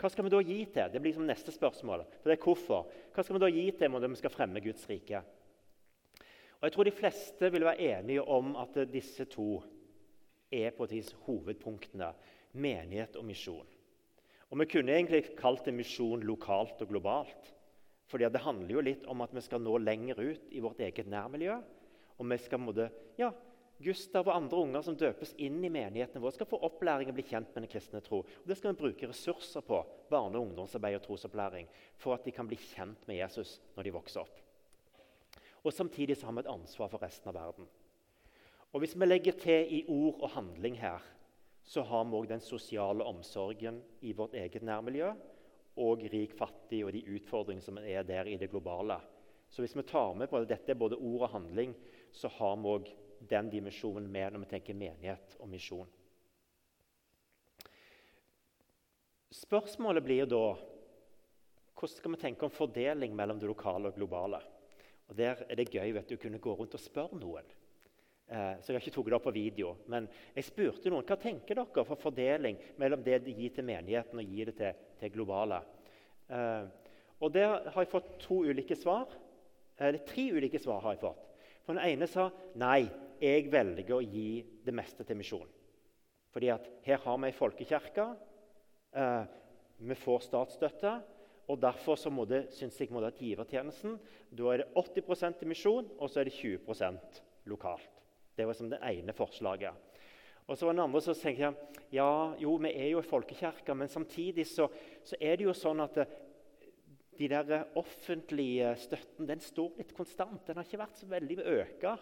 Hva 0.00 0.10
skal 0.10 0.26
vi 0.26 0.32
da 0.32 0.40
gi 0.42 0.58
til? 0.74 0.90
Det 0.90 1.00
blir 1.02 1.14
som 1.14 1.26
neste 1.26 1.52
spørsmål. 1.54 2.02
For 2.20 2.30
det 2.30 2.36
er 2.38 2.44
hvorfor. 2.44 2.88
Hva 3.14 3.22
skal 3.22 3.36
vi 3.36 3.42
da 3.44 3.50
gi 3.52 3.64
til 3.78 3.92
når 3.92 4.08
vi 4.08 4.20
skal 4.20 4.34
fremme 4.34 4.62
Guds 4.64 4.88
rike? 4.90 5.22
Og 6.58 6.66
Jeg 6.66 6.74
tror 6.74 6.88
de 6.88 6.96
fleste 6.96 7.50
vil 7.52 7.66
være 7.66 7.90
enige 7.98 8.22
om 8.22 8.54
at 8.56 8.78
disse 8.90 9.26
to 9.30 9.62
er 10.52 10.74
på 10.74 10.86
vis 10.90 11.12
hovedpunktene. 11.26 12.12
Menighet 12.54 13.16
og 13.16 13.24
misjon. 13.26 13.66
Og 14.50 14.58
Vi 14.58 14.66
kunne 14.70 14.94
egentlig 14.94 15.36
kalt 15.36 15.64
det 15.66 15.74
misjon 15.74 16.22
lokalt 16.22 16.82
og 16.82 16.88
globalt. 16.88 17.54
Fordi 18.06 18.24
Det 18.24 18.40
handler 18.40 18.74
jo 18.74 18.80
litt 18.80 19.06
om 19.06 19.20
at 19.20 19.34
vi 19.34 19.40
skal 19.40 19.60
nå 19.60 19.78
lenger 19.78 20.20
ut 20.20 20.50
i 20.50 20.60
vårt 20.60 20.80
eget 20.80 21.06
nærmiljø. 21.06 21.60
Og 22.18 22.30
vi 22.30 22.38
skal 22.38 22.58
måtte, 22.58 22.90
ja, 23.18 23.30
Gustav 23.84 24.28
og 24.28 24.36
andre 24.36 24.60
unger 24.64 24.84
som 24.86 24.96
døpes 24.96 25.34
inn 25.44 25.58
i 25.64 25.70
menighetene 25.72 26.22
våre, 26.22 26.34
skal 26.36 26.48
få 26.48 26.60
opplæring 26.64 27.10
og 27.10 27.18
bli 27.18 27.26
kjent 27.28 27.50
med 27.52 27.66
den 27.66 27.72
kristne 27.72 28.00
tro. 28.04 28.22
Og 28.24 28.48
Det 28.48 28.56
skal 28.56 28.72
vi 28.72 28.80
bruke 28.80 29.08
ressurser 29.10 29.60
på, 29.60 29.82
barne- 30.10 30.38
og 30.38 30.48
ungdomsarbeid 30.48 30.96
og 30.96 31.04
trosopplæring, 31.04 31.68
for 32.00 32.14
at 32.14 32.24
de 32.24 32.32
kan 32.32 32.48
bli 32.48 32.56
kjent 32.56 33.06
med 33.08 33.20
Jesus 33.20 33.60
når 33.76 33.82
de 33.82 33.94
vokser 33.94 34.24
opp. 34.24 34.40
Og 35.64 35.72
Samtidig 35.72 36.16
så 36.16 36.26
har 36.26 36.36
vi 36.36 36.44
et 36.44 36.54
ansvar 36.54 36.88
for 36.88 37.02
resten 37.02 37.28
av 37.28 37.34
verden. 37.34 37.68
Og 38.72 38.80
Hvis 38.80 38.96
vi 38.96 39.06
legger 39.06 39.32
til 39.32 39.70
i 39.70 39.84
ord 39.88 40.20
og 40.20 40.30
handling 40.30 40.80
her, 40.80 40.98
så 41.62 41.82
har 41.82 42.04
vi 42.04 42.16
òg 42.18 42.28
den 42.28 42.40
sosiale 42.40 43.04
omsorgen 43.04 43.82
i 44.02 44.12
vårt 44.12 44.34
eget 44.34 44.62
nærmiljø 44.62 45.12
og 45.76 46.02
rik 46.12 46.34
fattig 46.36 46.84
og 46.84 46.92
de 46.92 47.04
utfordringene 47.16 47.64
som 47.64 47.78
er 47.78 48.02
der 48.02 48.28
i 48.28 48.36
det 48.36 48.50
globale. 48.50 48.98
Så 49.48 49.62
hvis 49.62 49.76
vi 49.76 49.82
tar 49.82 50.14
med 50.14 50.28
på 50.28 50.36
at 50.36 50.48
dette 50.48 50.72
er 50.72 50.78
både 50.78 50.96
ord 50.96 51.28
og 51.28 51.30
handling, 51.30 51.74
så 52.12 52.28
har 52.28 52.56
vi 52.56 52.74
òg 52.74 52.90
den 53.30 53.50
dimensjonen 53.52 54.06
med 54.10 54.32
når 54.32 54.44
vi 54.44 54.50
tenker 54.54 54.78
menighet 54.78 55.36
og 55.40 55.50
misjon. 55.50 55.90
Spørsmålet 59.34 60.04
blir 60.04 60.28
da 60.30 60.44
hvordan 61.74 61.98
skal 61.98 62.14
vi 62.14 62.20
tenke 62.22 62.46
om 62.46 62.54
fordeling 62.54 63.16
mellom 63.16 63.40
det 63.40 63.48
lokale 63.50 63.90
og 63.90 63.96
globale. 63.98 64.38
Og 65.08 65.16
Der 65.16 65.42
er 65.48 65.54
det 65.58 65.72
gøy 65.72 65.92
vet 65.92 66.08
du, 66.08 66.14
å 66.16 66.22
kunne 66.22 66.40
gå 66.40 66.54
rundt 66.54 66.76
og 66.76 66.80
spørre 66.80 67.18
noen. 67.18 67.50
Eh, 68.28 68.54
så 68.60 68.72
Jeg 68.72 68.78
har 68.78 68.80
ikke 68.80 68.94
tatt 68.94 69.10
det 69.10 69.16
opp 69.18 69.26
på 69.26 69.34
video, 69.34 69.74
men 69.86 70.06
jeg 70.34 70.46
spurte 70.46 70.90
noen 70.90 71.04
hva 71.04 71.18
tenker 71.20 71.58
dere 71.58 71.84
for 71.84 72.00
fordeling 72.00 72.56
mellom 72.80 73.02
det 73.04 73.18
de 73.26 73.34
gir 73.36 73.52
til 73.52 73.66
menigheten 73.68 74.18
og 74.18 74.24
gir 74.24 74.48
det 74.48 74.56
til, 74.56 74.80
til 75.00 75.12
globale. 75.12 75.60
Eh, 76.30 76.64
og 77.20 77.32
Der 77.32 77.68
har 77.68 77.82
jeg 77.82 77.92
fått 77.92 78.18
to 78.20 78.42
ulike 78.44 78.76
svar. 78.76 79.10
Eller 79.78 79.98
tre 80.06 80.30
ulike 80.32 80.58
svar. 80.58 80.80
har 80.80 80.92
jeg 80.94 81.00
fått. 81.00 81.30
For 81.64 81.74
Den 81.74 81.84
ene 81.84 82.06
sa 82.06 82.30
nei, 82.54 82.88
jeg 83.22 83.50
velger 83.52 83.96
å 83.96 84.02
gi 84.02 84.42
det 84.64 84.74
meste 84.74 85.06
til 85.06 85.18
misjon. 85.18 85.50
Fordi 86.34 86.50
at 86.50 86.68
her 86.82 87.02
har 87.04 87.18
vi 87.22 87.30
ei 87.30 87.36
folkekirke. 87.36 88.06
Eh, 88.94 89.24
vi 89.78 89.96
får 89.98 90.24
statsstøtte. 90.28 90.94
og 91.48 91.60
Derfor 91.60 91.98
så 92.00 92.10
må 92.10 92.24
det, 92.24 92.48
synes 92.56 92.80
jeg 92.80 92.90
må 92.90 93.02
det 93.02 93.12
at 93.12 93.20
givertjenesten 93.20 93.98
da 94.32 94.52
er 94.52 94.62
det 94.62 94.70
80% 94.74 95.38
til 95.38 95.50
misjon, 95.50 95.90
og 95.98 96.10
så 96.10 96.20
er 96.20 96.30
det 96.30 96.38
20% 96.38 97.20
lokalt. 97.52 98.00
Det 98.34 98.46
var 98.48 98.56
som 98.56 98.70
det 98.70 98.80
ene 98.82 99.12
forslaget. 99.12 99.74
Og 100.46 100.58
så 100.58 100.66
var 100.66 100.76
det 100.76 100.84
andre 100.84 101.00
som 101.00 101.16
tenkte 101.16 101.44
jeg, 101.44 101.82
ja, 101.94 102.08
jo, 102.40 102.56
vi 102.60 102.72
er 102.72 102.90
jo 102.92 103.00
en 103.00 103.08
folkekirke, 103.08 103.76
men 103.76 103.88
samtidig 103.88 104.46
så, 104.48 104.66
så, 105.04 105.16
er 105.20 105.38
det 105.38 105.46
jo 105.46 105.54
sånn 105.56 105.80
at 105.84 106.00
de 107.14 107.28
der 107.30 107.68
offentlige 107.78 108.74
støtten 108.82 109.28
den 109.28 109.40
står 109.40 109.78
litt 109.78 109.94
konstant. 109.96 110.42
Den 110.46 110.58
har 110.58 110.66
ikke 110.66 110.82
vært 110.82 111.00
så 111.00 111.08
veldig 111.08 111.38
øka 111.54 111.94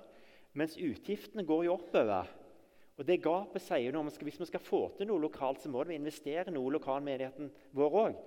mens 0.58 0.76
utgiftene 0.76 1.44
går 1.48 1.66
jo 1.66 1.76
oppover. 1.76 2.30
Og 3.00 3.06
det 3.08 3.22
gapet 3.24 3.64
sier 3.64 3.92
noe 3.92 4.04
om 4.04 4.10
Hvis 4.12 4.40
vi 4.40 4.46
skal 4.46 4.60
få 4.60 4.82
til 4.96 5.08
noe 5.08 5.22
lokalt, 5.22 5.62
så 5.62 5.70
må 5.72 5.84
vi 5.88 5.96
investere 5.96 6.52
noe 6.52 6.68
i 6.68 6.74
lokalmenigheten 6.76 7.50
vår 7.72 7.98
òg. 8.02 8.20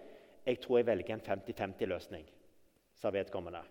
Jeg 0.45 0.59
tror 0.61 0.79
jeg 0.79 0.87
velger 0.89 1.15
en 1.15 1.25
50-50-løsning, 1.25 2.25
sa 2.93 3.11
vedkommende. 3.13 3.61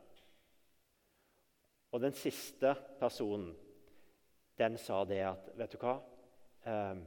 Og 1.95 2.01
den 2.03 2.15
siste 2.19 2.75
personen 2.99 3.53
den 4.59 4.79
sa 4.79 5.05
det 5.07 5.21
at 5.27 5.51
Vet 5.59 5.75
du 5.75 5.79
hva? 5.83 5.95
Eh, 6.67 7.03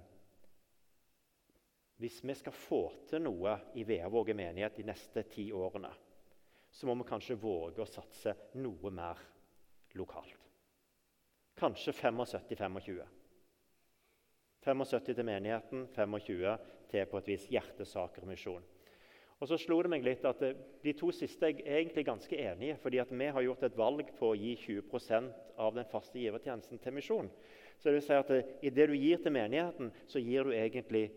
hvis 1.97 2.19
vi 2.23 2.35
skal 2.37 2.53
få 2.53 2.81
til 3.09 3.23
noe 3.25 3.55
i 3.79 3.83
Veavåg 3.87 4.29
menighet 4.37 4.77
de 4.77 4.85
neste 4.85 5.23
ti 5.31 5.47
årene, 5.51 5.89
så 6.71 6.85
må 6.85 6.93
vi 6.99 7.07
kanskje 7.09 7.39
våge 7.41 7.81
å 7.81 7.89
satse 7.89 8.35
noe 8.61 8.91
mer 8.93 9.23
lokalt. 9.97 10.46
Kanskje 11.57 11.91
75-25. 11.91 13.03
75 14.61 15.15
til 15.15 15.25
menigheten, 15.25 15.87
25 15.95 16.57
til 16.91 17.05
på 17.05 17.17
et 17.17 17.29
vis 17.31 17.47
hjertesaker 17.49 18.25
og 18.25 18.29
misjon. 18.29 18.65
Og 19.37 19.49
så 19.49 19.57
slo 19.61 19.77
det 19.85 19.91
meg 19.93 20.05
litt 20.05 20.25
at 20.25 20.41
eh, 20.45 20.57
De 20.83 20.93
to 20.97 21.11
siste 21.13 21.49
er 21.49 21.59
egentlig 21.79 22.05
ganske 22.05 22.37
enige. 22.37 22.77
fordi 22.81 22.97
at 22.97 23.11
Vi 23.11 23.25
har 23.25 23.41
gjort 23.41 23.63
et 23.63 23.77
valg 23.77 24.09
på 24.19 24.31
å 24.31 24.37
gi 24.37 24.55
20% 24.55 25.31
av 25.57 25.75
den 25.75 25.85
faste 25.85 26.19
givertjenesten 26.19 26.79
til 26.79 26.93
misjon. 26.93 27.29
Så 27.77 27.89
det 27.89 27.93
vil 27.93 28.05
si 28.07 28.13
at 28.13 28.29
eh, 28.31 28.43
I 28.61 28.69
det 28.69 28.87
du 28.89 28.93
gir 28.93 29.17
til 29.17 29.31
menigheten, 29.31 29.91
så 30.07 30.19
gir 30.19 30.43
du 30.43 30.51
egentlig 30.51 31.11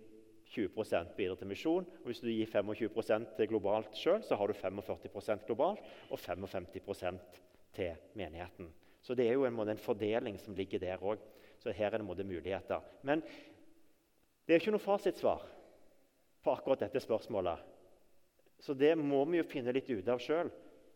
20 0.51 1.15
bidrar 1.17 1.37
til 1.37 1.49
misjon. 1.49 1.87
Og 2.01 2.07
Hvis 2.07 2.21
du 2.21 2.29
gir 2.29 2.47
25 2.47 3.27
til 3.37 3.49
globalt 3.49 3.97
sjøl, 3.97 4.23
så 4.23 4.37
har 4.37 4.47
du 4.47 4.53
45% 4.53 5.47
globalt 5.47 5.81
og 6.11 6.19
55% 6.19 7.19
til 7.73 7.97
menigheten. 8.15 8.73
Så 9.01 9.17
det 9.17 9.27
er 9.29 9.39
jo 9.39 9.47
en, 9.49 9.57
måte, 9.57 9.75
en 9.75 9.81
fordeling 9.81 10.39
som 10.43 10.57
ligger 10.57 10.83
der 10.83 11.03
òg. 11.03 11.23
Så 11.61 11.73
her 11.77 11.93
er 11.93 12.01
det 12.01 12.07
måte 12.07 12.25
muligheter. 12.25 12.85
Men 13.05 13.23
det 14.47 14.55
er 14.55 14.63
ikke 14.63 14.75
noe 14.75 14.83
fasitsvar 14.83 15.45
på 16.41 16.53
akkurat 16.53 16.87
dette 16.87 17.03
spørsmålet. 17.05 17.69
Så 18.61 18.75
det 18.77 18.93
må 18.99 19.23
vi 19.29 19.41
jo 19.41 19.49
finne 19.49 19.73
litt 19.73 19.89
ut 19.89 20.09
av 20.13 20.21
sjøl. 20.21 20.51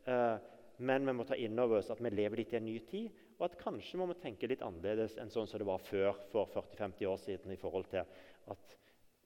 Eh, 0.04 0.36
men 0.84 1.06
vi 1.06 1.14
må 1.16 1.24
ta 1.24 1.36
inn 1.38 1.58
over 1.60 1.78
oss 1.78 1.90
at 1.92 2.00
vi 2.02 2.12
lever 2.12 2.42
litt 2.42 2.54
i 2.54 2.58
en 2.58 2.66
ny 2.66 2.78
tid, 2.88 3.12
og 3.38 3.46
at 3.46 3.58
kanskje 3.60 3.98
må 4.00 4.08
vi 4.10 4.18
tenke 4.22 4.48
litt 4.50 4.62
annerledes 4.64 5.16
enn 5.22 5.30
sånn 5.32 5.46
som 5.50 5.60
det 5.60 5.68
var 5.68 5.82
før 5.82 6.18
for 6.32 6.50
40-50 6.50 7.10
år 7.10 7.20
siden 7.22 7.54
i 7.54 7.60
forhold 7.60 7.88
til 7.92 8.02
at 8.52 8.74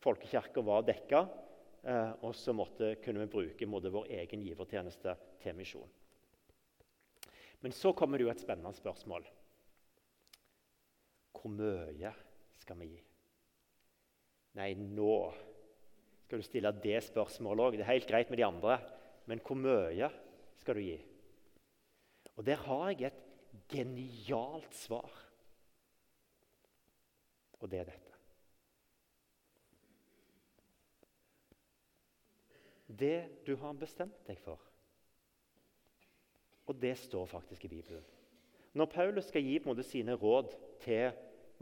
folkekirka 0.04 0.62
var 0.64 0.84
dekka, 0.86 1.22
eh, 1.82 2.12
og 2.22 2.36
så 2.36 2.54
måtte, 2.56 2.94
kunne 3.04 3.24
vi 3.24 3.32
bruke 3.32 3.70
vår 3.96 4.12
egen 4.20 4.44
givertjeneste 4.44 5.16
til 5.42 5.56
misjon. 5.58 5.97
Men 7.64 7.74
så 7.74 7.92
kommer 7.92 8.18
det 8.18 8.26
jo 8.26 8.32
et 8.32 8.42
spennende 8.42 8.74
spørsmål. 8.76 9.26
Hvor 11.38 11.52
mye 11.54 12.12
skal 12.58 12.78
vi 12.80 12.90
gi? 12.92 13.02
Nei, 14.58 14.72
nå 14.74 15.14
skal 16.26 16.40
du 16.40 16.46
stille 16.46 16.72
det 16.82 16.98
spørsmålet 17.06 17.64
òg. 17.64 17.78
Det 17.78 17.86
er 17.86 17.94
helt 17.94 18.10
greit 18.10 18.30
med 18.30 18.40
de 18.40 18.46
andre, 18.46 18.78
men 19.30 19.40
hvor 19.44 19.58
mye 19.58 20.10
skal 20.60 20.78
du 20.78 20.82
gi? 20.84 20.98
Og 22.36 22.46
der 22.46 22.60
har 22.66 22.90
jeg 22.92 23.10
et 23.10 23.24
genialt 23.70 24.74
svar. 24.76 25.10
Og 27.58 27.70
det 27.70 27.80
er 27.80 27.88
dette. 27.88 28.14
Det 32.88 33.16
du 33.46 33.56
har 33.60 33.74
bestemt 33.76 34.20
deg 34.28 34.38
for, 34.40 34.62
og 36.68 36.76
det 36.80 36.94
står 37.00 37.26
faktisk 37.26 37.64
i 37.64 37.72
Bibelen. 37.72 38.04
Når 38.76 38.90
Paulus 38.92 39.30
skal 39.30 39.42
gi 39.42 39.56
måte, 39.64 39.82
sine 39.86 40.14
råd 40.14 40.52
til 40.84 41.10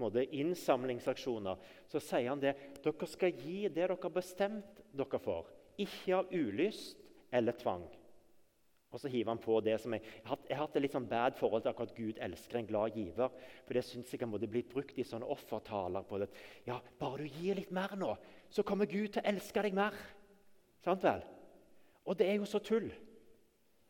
måte, 0.02 0.24
innsamlingsaksjoner, 0.36 1.60
så 1.88 2.02
sier 2.02 2.32
han 2.32 2.42
det 2.42 2.56
dere 2.84 3.08
skal 3.08 3.32
gi 3.32 3.60
det 3.68 3.76
dere 3.78 3.98
har 4.02 4.12
bestemt 4.12 4.82
dere 4.96 5.20
for, 5.22 5.52
ikke 5.78 6.18
av 6.18 6.34
ulyst 6.34 6.98
eller 7.32 7.56
tvang. 7.56 7.86
Og 8.94 9.00
så 9.02 9.10
hiver 9.12 9.34
han 9.34 9.40
på 9.42 9.58
det 9.60 9.74
som 9.82 9.92
jeg, 9.92 10.02
jeg, 10.02 10.26
har, 10.28 10.60
hatt 10.62 10.76
et 10.78 10.84
litt 10.84 10.94
sånn 10.94 11.08
bad 11.10 11.34
forhold 11.36 11.64
til 11.64 11.72
akkurat 11.72 11.96
Gud 11.96 12.20
elsker 12.22 12.60
en 12.60 12.68
glad 12.68 12.94
giver. 12.96 13.32
For 13.66 13.76
det 13.76 13.82
syns 13.84 14.12
jeg 14.12 14.22
kan 14.22 14.30
blitt 14.32 14.70
brukt 14.72 14.96
i 14.96 15.04
sånne 15.04 15.26
offertaler 15.34 16.06
på 16.06 16.20
det. 16.22 16.30
Ja, 16.68 16.78
bare 17.00 17.26
du 17.26 17.40
gir 17.40 17.58
litt 17.58 17.74
mer 17.74 17.92
nå, 17.98 18.14
så 18.48 18.64
kommer 18.64 18.88
Gud 18.88 19.10
til 19.12 19.20
å 19.20 19.28
elske 19.34 19.66
deg 19.66 19.76
mer. 19.76 19.96
Sant 20.86 21.04
vel? 21.04 21.26
Og 22.06 22.16
det 22.16 22.30
er 22.30 22.38
jo 22.38 22.48
så 22.48 22.62
tull. 22.62 22.88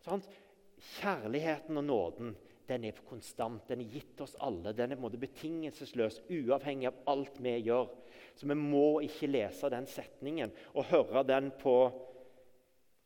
Sant? 0.02 0.26
Kjærligheten 0.76 1.78
og 1.80 1.84
nåden 1.84 2.34
den 2.66 2.84
er 2.84 2.98
konstant. 3.06 3.68
Den 3.68 3.84
er 3.84 3.92
gitt 3.94 4.20
oss 4.20 4.34
alle. 4.42 4.72
Den 4.74 4.90
er 4.90 4.98
på 4.98 5.04
en 5.04 5.06
måte 5.06 5.22
betingelsesløs, 5.22 6.20
uavhengig 6.32 6.90
av 6.90 6.98
alt 7.12 7.38
vi 7.42 7.54
gjør. 7.68 7.88
Så 8.36 8.48
vi 8.50 8.56
må 8.58 9.00
ikke 9.06 9.30
lese 9.30 9.70
den 9.72 9.86
setningen 9.88 10.52
og 10.74 10.88
høre 10.90 11.22
den 11.28 11.52
på 11.60 11.76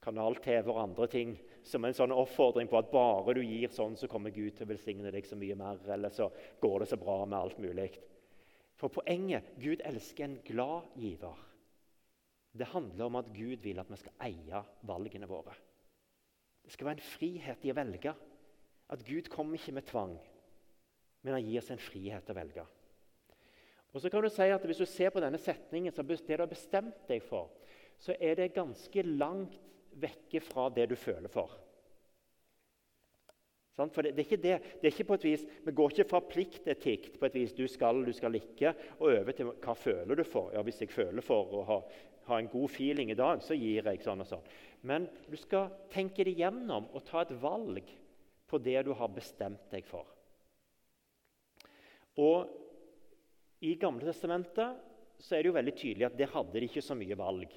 kanal-TV 0.01 0.71
og 0.73 0.81
andre 0.81 1.09
ting 1.13 1.35
som 1.67 1.85
en 1.85 1.95
sånn 1.95 2.15
oppfordring 2.17 2.71
på 2.71 2.79
at 2.81 2.89
bare 2.93 3.35
du 3.37 3.43
gir 3.45 3.69
sånn, 3.73 3.99
så 4.01 4.09
kommer 4.09 4.33
Gud 4.33 4.57
til 4.57 4.65
å 4.65 4.71
velsigne 4.71 5.13
deg 5.13 5.29
så 5.29 5.37
mye 5.37 5.59
mer, 5.61 5.83
eller 5.93 6.15
så 6.15 6.31
går 6.63 6.81
det 6.81 6.89
så 6.89 6.99
bra 7.01 7.19
med 7.27 7.37
alt 7.37 7.61
mulig. 7.61 7.91
For 8.81 8.89
poenget 8.89 9.53
Gud 9.61 9.85
elsker 9.85 10.25
en 10.25 10.39
glad 10.47 10.97
giver. 10.97 11.37
Det 12.57 12.73
handler 12.73 13.11
om 13.11 13.21
at 13.21 13.29
Gud 13.37 13.61
vil 13.63 13.79
at 13.79 13.93
vi 13.93 14.01
skal 14.01 14.25
eie 14.25 14.63
valgene 14.89 15.29
våre. 15.29 15.53
Det 16.71 16.77
skal 16.77 16.87
være 16.87 17.01
en 17.01 17.09
frihet 17.17 17.65
i 17.67 17.71
å 17.73 17.75
velge. 17.75 18.11
At 18.95 19.01
Gud 19.03 19.27
kommer 19.33 19.59
ikke 19.59 19.73
med 19.75 19.89
tvang, 19.89 20.13
men 21.27 21.35
han 21.35 21.43
gir 21.43 21.59
oss 21.59 21.71
en 21.75 21.83
frihet 21.83 22.23
til 22.23 22.31
å 22.31 22.39
velge. 22.39 22.67
Og 23.91 23.99
så 23.99 24.13
kan 24.13 24.23
du 24.23 24.29
si 24.31 24.47
at 24.55 24.67
Hvis 24.71 24.79
du 24.79 24.87
ser 24.87 25.11
på 25.11 25.19
denne 25.19 25.39
setningen, 25.43 25.91
så 25.91 26.05
det 26.07 26.21
du 26.29 26.45
har 26.45 26.47
bestemt 26.47 27.09
deg 27.09 27.25
for, 27.27 27.51
så 27.99 28.15
er 28.21 28.39
det 28.39 28.55
ganske 28.55 29.03
langt 29.03 29.59
vekke 29.99 30.39
fra 30.47 30.69
det 30.71 30.87
du 30.93 30.95
føler 30.95 31.29
for. 31.29 31.59
For 33.75 34.07
det, 34.07 34.13
det, 34.15 34.23
er 34.23 34.29
ikke 34.29 34.43
det. 34.45 34.57
det 34.79 34.87
er 34.87 34.95
ikke 34.95 35.09
på 35.09 35.19
et 35.19 35.25
vis, 35.25 35.45
Vi 35.65 35.73
går 35.75 35.91
ikke 35.91 36.09
fra 36.13 36.21
pliktetikk 36.23 37.11
på 37.19 37.27
et 37.27 37.35
vis, 37.35 37.53
du 37.57 37.67
skal, 37.67 38.05
du 38.07 38.13
skal 38.13 38.39
ikke, 38.39 38.75
og 39.01 39.09
over 39.09 39.35
til 39.35 39.51
hva 39.51 39.75
føler 39.75 40.23
du 40.23 40.23
for. 40.23 40.53
Ja, 40.55 40.63
Hvis 40.63 40.83
jeg 40.85 40.95
føler 40.95 41.25
for 41.25 41.51
å 41.59 41.67
ha, 41.67 41.79
ha 42.31 42.39
en 42.41 42.51
god 42.51 42.71
feeling 42.71 43.11
i 43.13 43.19
dag, 43.19 43.43
så 43.43 43.57
gir 43.59 43.87
jeg 43.87 44.03
sånn 44.05 44.23
og 44.23 44.29
sånn. 44.29 44.47
Men 44.87 45.09
du 45.29 45.37
skal 45.39 45.71
tenke 45.93 46.25
det 46.25 46.39
gjennom 46.39 46.89
og 46.95 47.05
ta 47.07 47.25
et 47.25 47.35
valg 47.43 47.91
på 48.51 48.61
det 48.63 48.79
du 48.87 48.95
har 48.97 49.13
bestemt 49.15 49.67
deg 49.73 49.87
for. 49.87 50.09
Og 52.21 52.51
I 53.67 53.75
Gamle 53.81 54.09
Testamentet 54.09 54.87
så 55.21 55.37
er 55.37 55.43
det 55.43 55.51
jo 55.51 55.57
veldig 55.59 55.75
tydelig 55.77 56.07
at 56.09 56.17
det 56.17 56.31
hadde 56.33 56.57
de 56.57 56.69
ikke 56.69 56.85
så 56.85 56.97
mye 56.97 57.19
valg. 57.19 57.53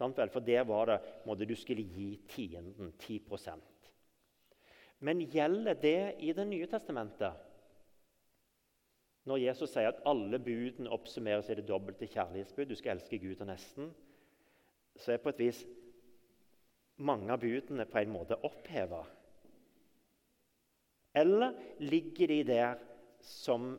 For 0.00 0.40
det 0.44 0.60
var 0.68 0.88
det 0.88 0.98
måtte 1.28 1.48
du 1.48 1.54
skulle 1.58 1.84
gi 1.84 2.14
tienden 2.28 2.92
10 2.98 3.20
Men 5.00 5.20
gjelder 5.20 5.74
det 5.74 6.16
i 6.20 6.32
Det 6.32 6.46
nye 6.46 6.66
testamentet? 6.66 7.49
Når 9.28 9.42
Jesus 9.42 9.74
sier 9.74 9.90
at 9.90 10.00
alle 10.08 10.40
budene 10.40 10.92
oppsummeres 10.94 11.50
i 11.52 11.58
det 11.58 11.66
dobbelte 11.68 12.08
kjærlighetsbud, 12.08 12.70
du 12.70 12.78
skal 12.78 12.96
elske 12.96 13.18
Gud 13.20 13.42
og 13.42 13.50
nesten, 13.50 13.90
så 14.96 15.12
er 15.12 15.22
på 15.22 15.32
et 15.32 15.42
vis 15.42 15.60
mange 17.00 17.32
av 17.32 17.40
budene 17.40 17.86
på 17.88 18.00
en 18.00 18.12
måte 18.12 18.38
oppheva. 18.46 19.02
Eller 21.16 21.56
ligger 21.82 22.30
de 22.30 22.42
der 22.46 22.80
som 23.24 23.74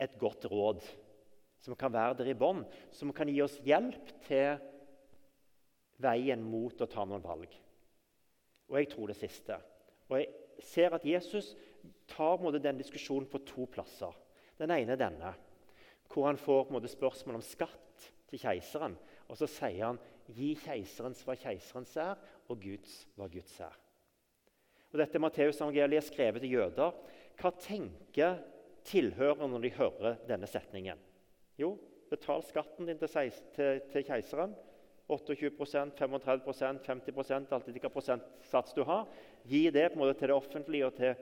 et 0.00 0.16
godt 0.18 0.46
råd, 0.50 0.82
som 1.62 1.76
kan 1.78 1.92
være 1.92 2.20
der 2.20 2.32
i 2.32 2.38
bånn, 2.38 2.64
som 2.94 3.12
kan 3.14 3.30
gi 3.30 3.40
oss 3.42 3.58
hjelp 3.66 4.12
til 4.26 4.58
veien 6.02 6.44
mot 6.44 6.80
å 6.80 6.90
ta 6.90 7.06
noen 7.06 7.24
valg? 7.24 7.50
Og 8.68 8.78
jeg 8.78 8.90
tror 8.92 9.10
det 9.10 9.18
siste. 9.18 9.56
Og 10.08 10.20
jeg 10.20 10.64
ser 10.64 10.94
at 10.94 11.06
Jesus 11.06 11.54
tar 12.10 12.42
den 12.58 12.80
diskusjonen 12.80 13.28
på 13.30 13.40
to 13.48 13.66
plasser. 13.70 14.12
Den 14.58 14.74
ene 14.74 14.94
er 14.94 15.00
denne, 15.00 15.32
hvor 16.08 16.26
han 16.26 16.40
får 16.40 16.72
måte, 16.74 16.90
spørsmål 16.90 17.38
om 17.38 17.44
skatt 17.44 18.08
til 18.30 18.42
keiseren. 18.42 18.96
Og 19.28 19.38
så 19.38 19.48
sier 19.50 19.84
han 19.90 20.00
gi 20.34 20.54
keiserens 20.60 21.20
hva 21.24 21.36
keiserens 21.38 21.94
er, 22.00 22.16
og 22.48 22.60
Guds 22.62 23.02
hva 23.16 23.28
Guds 23.30 23.58
er. 23.64 23.76
Og 24.88 25.00
Dette 25.02 25.20
Matteusevangeliet 25.20 26.00
er 26.00 26.06
skrevet 26.06 26.44
til 26.44 26.56
jøder. 26.56 26.96
Hva 27.38 27.52
tenker 27.60 28.40
tilhørerne 28.88 29.50
når 29.52 29.66
de 29.66 29.74
hører 29.76 30.16
denne 30.28 30.48
setningen? 30.48 31.00
Jo, 31.60 31.74
betal 32.10 32.42
skatten 32.46 32.88
din 32.88 32.98
til, 32.98 34.02
keiseren. 34.06 34.56
28 35.08 35.50
35% 35.96 36.82
50% 36.84 37.52
alt 37.56 37.68
hvilken 37.68 37.92
prosentsats 37.92 38.74
du 38.76 38.82
har. 38.84 39.06
Gi 39.48 39.70
det 39.72 39.86
på 39.88 39.96
en 39.96 40.02
måte 40.02 40.18
til 40.18 40.28
det 40.28 40.36
offentlige 40.36 40.88
og 40.88 40.96
til 40.98 41.14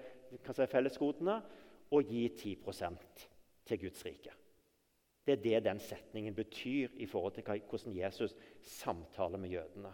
si, 0.42 0.66
fellesgodene, 0.66 1.37
og 1.90 2.11
gi 2.11 2.27
10% 2.29 3.27
til 3.66 3.81
Guds 3.81 4.05
rike. 4.07 4.33
Det 5.27 5.35
er 5.35 5.42
det 5.42 5.64
den 5.66 5.81
setningen 5.83 6.35
betyr 6.35 6.94
i 7.03 7.07
forhold 7.11 7.35
til 7.35 7.46
hvordan 7.46 7.96
Jesus 7.96 8.35
samtaler 8.62 9.38
med 9.42 9.51
jødene. 9.51 9.92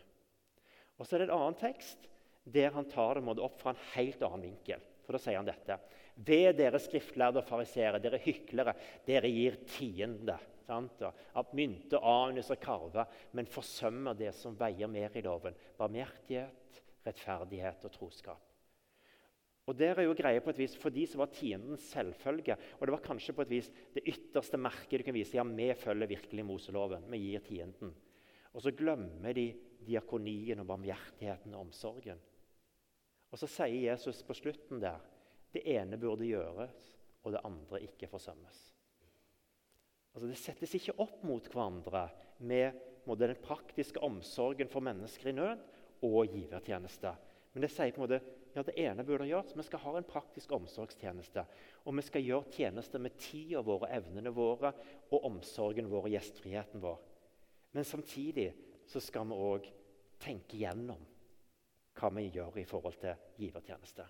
Og 0.99 1.07
så 1.07 1.17
er 1.17 1.23
det 1.23 1.31
en 1.31 1.39
annen 1.39 1.59
tekst 1.61 2.09
der 2.45 2.75
han 2.75 2.89
tar 2.91 3.21
det 3.21 3.41
opp 3.41 3.61
fra 3.61 3.73
en 3.73 3.85
helt 3.95 4.23
annen 4.23 4.49
vinkel. 4.51 4.83
For 5.07 5.15
Da 5.15 5.21
sier 5.23 5.39
han 5.39 5.49
dette. 5.49 5.79
Ved 6.15 6.59
dere 6.59 6.79
skriftlærde 6.83 7.41
og 7.41 7.49
fariseere, 7.49 8.01
dere 8.03 8.21
hyklere, 8.23 8.75
dere 9.07 9.31
gir 9.31 9.57
tiende. 9.67 10.37
Sant? 10.67 11.03
At 11.03 11.55
mynte, 11.57 11.99
anus 11.99 12.53
og 12.55 12.61
karve, 12.63 13.07
men 13.33 13.51
forsømmer 13.51 14.15
det 14.19 14.35
som 14.37 14.59
veier 14.59 14.91
mer 14.91 15.17
i 15.17 15.25
loven. 15.25 15.57
Barmhjertighet, 15.79 16.83
rettferdighet 17.07 17.89
og 17.89 17.95
troskap. 17.97 18.52
Og 19.73 19.79
der 19.81 19.97
er 19.97 20.05
jo 20.05 20.13
greia 20.13 20.43
på 20.45 20.53
et 20.53 20.59
vis, 20.61 20.75
For 20.77 20.93
de 20.93 21.07
som 21.09 21.23
var 21.23 21.31
tiendens 21.33 21.87
selvfølge, 21.95 22.59
og 22.77 22.85
det 22.85 22.93
var 22.93 23.05
kanskje 23.07 23.33
på 23.33 23.47
et 23.47 23.53
vis 23.55 23.71
det 23.95 24.05
ytterste 24.05 24.61
merket 24.61 25.01
du 25.01 25.07
kan 25.07 25.17
vise 25.17 25.39
ja, 25.39 25.45
vi 25.49 25.71
følger 25.81 26.11
virkelig 26.11 26.45
Moseloven, 26.45 27.07
vi 27.09 27.23
gir 27.23 27.41
tienden. 27.47 27.95
Og 28.53 28.61
så 28.61 28.75
glemmer 28.77 29.33
de 29.33 29.47
diakonien 29.87 30.61
og 30.61 30.69
barmhjertigheten 30.69 31.55
og 31.57 31.65
omsorgen. 31.71 32.21
Og 33.33 33.41
Så 33.41 33.49
sier 33.49 33.89
Jesus 33.89 34.21
på 34.29 34.37
slutten 34.37 34.83
der 34.83 35.01
det 35.57 35.65
ene 35.65 35.97
burde 35.97 36.29
gjøres, 36.29 36.93
og 37.25 37.33
det 37.33 37.41
andre 37.49 37.81
ikke 37.81 38.11
forsømmes. 38.13 38.61
Altså 40.13 40.29
Det 40.29 40.37
settes 40.37 40.77
ikke 40.77 40.99
opp 41.01 41.25
mot 41.25 41.49
hverandre 41.49 42.11
med 42.45 42.77
måte, 43.09 43.25
den 43.25 43.41
praktiske 43.41 44.05
omsorgen 44.05 44.69
for 44.69 44.85
mennesker 44.85 45.33
i 45.33 45.37
nød 45.37 45.65
og 46.05 46.29
givertjeneste. 46.29 47.17
Men 47.55 47.65
det 47.65 47.73
sier 47.73 47.97
på 47.97 48.03
en 48.03 48.09
måte 48.11 48.42
ja, 48.55 48.63
det 48.63 48.75
ene 48.77 49.05
burde 49.05 49.27
gjøres. 49.29 49.55
Vi 49.57 49.65
skal 49.65 49.81
ha 49.85 49.95
en 49.97 50.09
praktisk 50.09 50.53
omsorgstjeneste. 50.53 51.45
Og 51.87 51.97
vi 51.97 52.05
skal 52.05 52.25
gjøre 52.27 52.53
tjeneste 52.53 53.01
med 53.01 53.17
tida 53.21 53.63
vår, 53.65 53.87
evnene 53.97 54.33
våre 54.35 54.75
og 55.11 55.25
omsorgen 55.31 55.89
vår 55.91 56.09
og 56.09 56.13
gjestfriheten 56.13 56.83
vår. 56.83 56.99
Men 57.73 57.89
samtidig 57.89 58.51
så 58.87 59.01
skal 59.01 59.31
vi 59.31 59.39
òg 59.41 59.71
tenke 60.21 60.61
gjennom 60.61 61.01
hva 61.97 62.11
vi 62.17 62.29
gjør 62.33 62.61
i 62.61 62.69
forhold 62.69 63.01
til 63.01 63.17
givertjeneste. 63.41 64.05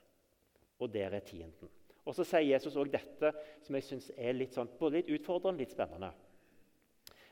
Og 0.83 0.91
der 0.91 1.15
er 1.15 1.25
tienden. 1.27 1.71
Og 2.05 2.15
Så 2.15 2.25
sier 2.27 2.43
Jesus 2.43 2.75
også 2.75 2.91
dette 2.91 3.31
som 3.63 3.77
jeg 3.79 3.87
synes 3.87 4.11
er 4.17 4.35
litt, 4.35 4.55
sånn, 4.55 4.71
både 4.79 4.99
litt 4.99 5.13
utfordrende 5.15 5.63
litt 5.63 5.75
spennende. 5.75 6.11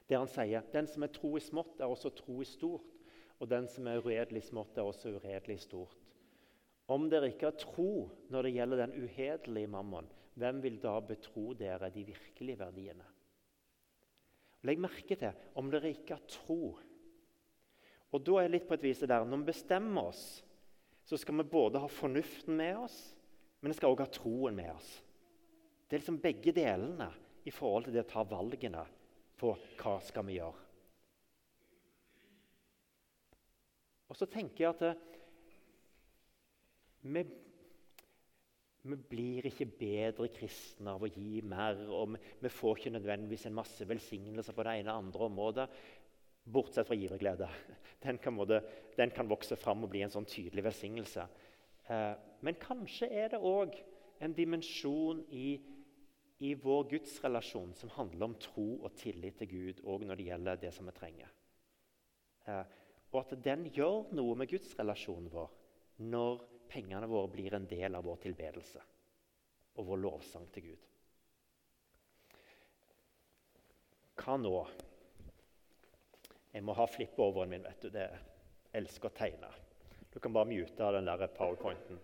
Der 0.07 0.18
han 0.23 0.31
sier 0.31 0.62
den 0.73 0.87
som 0.90 1.03
er 1.03 1.11
tro 1.14 1.37
i 1.38 1.42
smått, 1.42 1.81
er 1.81 1.90
også 1.90 2.12
tro 2.14 2.40
i 2.42 2.46
stort. 2.46 2.96
Og 3.40 3.49
den 3.51 3.66
som 3.73 3.87
er 3.88 3.99
uredelig 3.99 4.44
smått, 4.46 4.79
er 4.79 4.87
også 4.87 5.16
uredelig 5.16 5.61
stort. 5.64 6.00
Om 6.90 7.07
dere 7.11 7.31
ikke 7.31 7.53
har 7.53 7.59
tro 7.61 8.09
når 8.33 8.46
det 8.46 8.55
gjelder 8.57 8.83
den 8.83 8.96
uhederlige 9.05 9.70
mammon, 9.70 10.09
hvem 10.35 10.61
vil 10.64 10.79
da 10.83 10.96
betro 11.05 11.53
dere 11.59 11.90
de 11.94 12.05
virkelige 12.09 12.59
verdiene? 12.59 13.07
Legg 14.66 14.81
merke 14.83 15.16
til 15.16 15.53
om 15.57 15.70
dere 15.72 15.92
ikke 15.94 16.18
har 16.18 16.26
tro 16.29 16.74
og 18.11 18.22
da 18.26 18.38
er 18.38 18.48
jeg 18.48 18.55
litt 18.57 18.68
på 18.68 18.76
et 18.76 18.85
vis 18.85 19.03
der, 19.05 19.24
Når 19.24 19.42
vi 19.42 19.53
bestemmer 19.53 20.11
oss, 20.11 20.42
så 21.07 21.18
skal 21.18 21.37
vi 21.40 21.50
både 21.50 21.83
ha 21.83 21.87
fornuften 21.90 22.57
med 22.57 22.76
oss, 22.85 22.98
men 23.61 23.70
vi 23.70 23.79
skal 23.79 23.94
også 23.94 24.07
ha 24.07 24.14
troen 24.14 24.57
med 24.57 24.70
oss. 24.72 24.90
Det 25.87 25.96
er 25.96 26.03
liksom 26.03 26.20
begge 26.22 26.55
delene 26.55 27.11
i 27.46 27.53
forhold 27.55 27.87
til 27.87 27.94
det 27.94 28.05
å 28.05 28.11
ta 28.11 28.24
valgene 28.26 28.83
på 29.40 29.55
hva 29.81 29.94
skal 30.05 30.26
vi 30.26 30.38
gjøre. 30.38 30.66
Og 34.11 34.18
så 34.18 34.26
tenker 34.26 34.64
jeg 34.64 34.74
at 34.74 34.83
det, 34.83 34.92
vi, 37.01 37.23
vi, 38.83 38.97
blir 39.11 39.49
ikke 39.49 39.69
bedre 39.79 40.29
kristne 40.35 40.95
av 40.97 41.05
å 41.05 41.11
gi 41.11 41.41
mer. 41.47 41.81
og 41.89 42.15
vi, 42.15 42.21
vi 42.45 42.53
får 42.53 42.79
ikke 42.79 42.95
nødvendigvis 42.97 43.47
en 43.49 43.57
masse 43.57 43.89
velsignelser 43.89 44.57
på 44.57 44.67
det 44.67 44.77
ene 44.81 44.93
og 44.95 45.05
andre 45.05 45.29
området. 45.31 45.69
Bortsett 46.51 46.89
fra 46.89 46.97
giverglede. 46.97 47.49
Den 48.01 48.19
kan, 48.19 48.35
måtte, 48.35 48.63
den 48.97 49.13
kan 49.15 49.29
vokse 49.29 49.57
fram 49.61 49.85
og 49.85 49.93
bli 49.93 50.01
en 50.05 50.13
sånn 50.13 50.29
tydelig 50.29 50.65
velsignelse. 50.71 51.27
Eh, 51.91 52.15
men 52.41 52.61
kanskje 52.61 53.11
er 53.13 53.33
det 53.35 53.43
òg 53.45 53.77
en 54.25 54.35
dimensjon 54.37 55.21
i, 55.37 55.61
i 56.41 56.55
vår 56.57 56.89
gudsrelasjon 56.95 57.75
som 57.77 57.93
handler 57.97 58.31
om 58.31 58.37
tro 58.41 58.69
og 58.81 58.97
tillit 58.97 59.37
til 59.41 59.51
Gud 59.51 59.83
òg 59.85 60.05
når 60.09 60.21
det 60.21 60.29
gjelder 60.31 60.61
det 60.65 60.73
som 60.77 60.89
vi 60.89 60.97
trenger. 60.97 61.33
Eh, 62.49 62.65
og 63.11 63.25
at 63.25 63.37
den 63.45 63.67
gjør 63.75 64.13
noe 64.17 64.37
med 64.39 64.51
gudsrelasjonen 64.53 65.29
vår 65.33 65.51
når 66.01 66.41
pengene 66.70 67.09
våre 67.11 67.28
blir 67.33 67.54
en 67.54 67.66
del 67.66 67.94
av 67.98 68.06
vår 68.06 68.22
tilbedelse 68.26 68.83
og 69.74 69.87
vår 69.87 70.00
lovsang 70.04 70.46
til 70.54 70.70
Gud. 70.70 70.87
Hva 74.20 74.37
nå? 74.37 74.54
Jeg 76.52 76.64
må 76.66 76.74
ha 76.76 76.87
flippoveren 76.90 77.50
min. 77.50 77.62
vet 77.62 77.83
du. 77.83 77.90
Det 77.90 78.09
elsker 78.76 79.09
å 79.09 79.16
tegne. 79.16 79.50
Du 80.12 80.18
kan 80.20 80.33
bare 80.33 80.50
mute 80.50 80.92
den 80.92 81.06
der 81.06 81.26
powerpointen. 81.26 82.00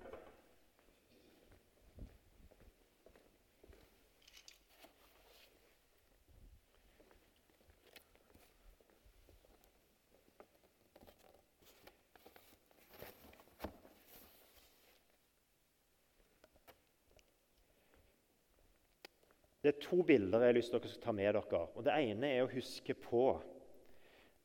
Det 19.67 19.73
er 19.73 19.83
to 19.83 19.97
bilder 20.07 20.45
jeg 20.45 20.53
har 20.53 20.55
lyst 20.55 20.71
til 20.71 20.79
skal 20.93 21.03
ta 21.03 21.13
med 21.17 21.27
dere. 21.35 21.61
Og 21.75 21.83
Det 21.83 21.95
ene 21.99 22.29
er 22.31 22.45
å 22.45 22.53
huske 22.53 22.95
på 22.95 23.23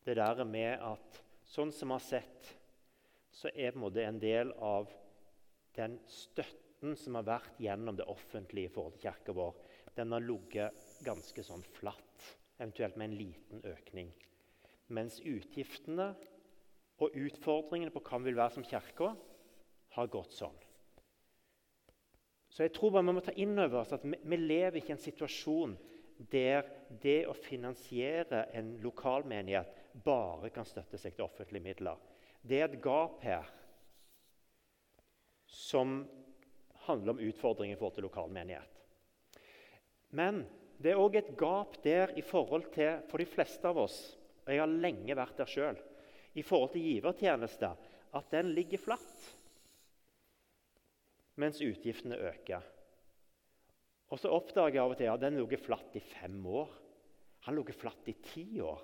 det 0.02 0.16
der 0.18 0.40
med 0.50 0.82
at 0.82 1.20
sånn 1.46 1.70
som 1.70 1.92
vi 1.92 1.94
har 1.94 2.02
sett, 2.02 2.48
så 3.30 3.52
er 3.54 3.76
på 3.76 3.84
en 3.86 4.00
en 4.02 4.18
del 4.24 4.54
av 4.58 4.90
den 5.78 6.00
støtten 6.10 6.98
som 6.98 7.20
har 7.20 7.28
vært 7.28 7.62
gjennom 7.62 8.00
det 8.00 8.10
offentlige 8.10 8.72
i 8.72 8.74
forhold 8.74 8.98
til 8.98 9.12
kirka 9.12 9.38
vår, 9.38 9.54
den 9.94 10.12
har 10.12 10.26
ligget 10.26 10.82
ganske 11.06 11.46
sånn 11.46 11.62
flatt, 11.78 12.26
eventuelt 12.58 12.98
med 12.98 13.12
en 13.12 13.18
liten 13.22 13.62
økning. 13.62 14.10
Mens 14.90 15.22
utgiftene 15.22 16.16
og 16.98 17.14
utfordringene 17.14 17.94
på 17.94 18.02
hva 18.02 18.18
vi 18.18 18.32
vil 18.32 18.42
være 18.42 18.58
som 18.58 18.66
kirke, 18.66 19.14
har 19.92 20.08
gått 20.18 20.34
sånn. 20.34 20.58
Så 22.52 22.66
jeg 22.66 22.74
tror 22.76 22.92
bare 22.92 23.08
vi 23.08 23.16
må 23.16 23.24
ta 23.24 23.34
inn 23.40 23.56
over 23.56 23.82
oss 23.82 23.94
at 23.96 24.04
vi, 24.04 24.38
lever 24.38 24.82
ikke 24.82 24.92
i 24.92 24.98
en 24.98 25.06
situasjon 25.06 25.76
der 26.32 26.68
det 27.02 27.24
å 27.32 27.34
finansiere 27.34 28.44
en 28.58 28.76
lokalmenighet 28.84 29.72
bare 30.04 30.52
kan 30.54 30.68
støtte 30.68 31.00
seg 31.00 31.16
til 31.16 31.26
offentlige 31.26 31.64
midler. 31.64 31.98
Det 32.44 32.60
er 32.60 32.68
et 32.68 32.82
gap 32.84 33.24
her 33.24 33.48
som 35.52 36.02
handler 36.86 37.16
om 37.16 37.24
utfordringer 37.24 37.76
i 37.76 37.80
forhold 37.80 37.98
til 37.98 38.08
lokalmenighet. 38.10 38.78
Men 40.12 40.44
det 40.82 40.92
er 40.92 41.00
òg 41.00 41.16
et 41.20 41.34
gap 41.40 41.78
der 41.84 42.12
i 42.20 42.24
forhold 42.26 42.68
til 42.76 43.00
for 43.10 43.22
de 43.22 43.30
fleste 43.30 43.68
av 43.70 43.80
oss 43.80 44.00
og 44.42 44.50
Jeg 44.50 44.60
har 44.60 44.72
lenge 44.74 45.16
vært 45.16 45.38
der 45.38 45.50
sjøl. 45.50 45.78
I 46.34 46.44
forhold 46.44 46.72
til 46.74 46.88
givertjenester 46.88 47.78
at 48.18 48.32
den 48.34 48.50
ligger 48.56 48.82
flatt 48.82 49.28
mens 51.42 51.62
utgiftene 51.64 52.20
øker. 52.30 52.64
Og 54.12 54.20
så 54.20 54.32
oppdager 54.32 54.76
jeg 54.76 54.84
av 54.84 54.94
og 54.94 55.00
til 55.00 55.12
at 55.12 55.24
den 55.24 55.40
lå 55.40 55.60
flatt 55.60 55.96
i 55.96 56.04
fem 56.04 56.40
år. 56.46 56.72
Han 57.48 57.58
lå 57.58 57.64
flatt 57.74 58.10
i 58.12 58.18
ti 58.26 58.46
år. 58.62 58.82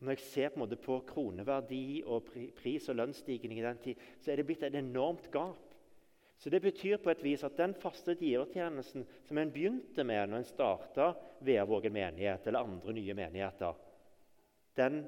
Og 0.00 0.08
når 0.08 0.16
jeg 0.16 0.26
ser 0.26 0.50
på, 0.54 0.66
på 0.66 0.98
kroneverdi 1.08 2.02
og 2.04 2.26
pris- 2.58 2.88
og 2.90 2.98
lønnsstigning 2.98 3.60
i 3.60 3.64
den 3.64 3.78
tid, 3.84 4.02
så 4.20 4.32
er 4.32 4.40
det 4.40 4.46
blitt 4.48 4.66
et 4.66 4.74
enormt 4.74 5.30
gap. 5.32 5.70
Så 6.36 6.50
Det 6.50 6.60
betyr 6.60 6.98
på 6.98 7.10
et 7.10 7.22
vis 7.22 7.44
at 7.46 7.56
den 7.56 7.72
faste 7.78 8.16
givertjenesten 8.18 9.06
som 9.24 9.38
en 9.38 9.52
begynte 9.54 10.04
med 10.04 10.28
når 10.28 10.42
en 10.42 10.48
starta 10.48 11.06
Veavågen 11.40 11.94
menighet 11.94 12.46
eller 12.46 12.66
andre 12.66 12.92
nye 12.92 13.14
menigheter, 13.14 13.74
den 14.76 15.04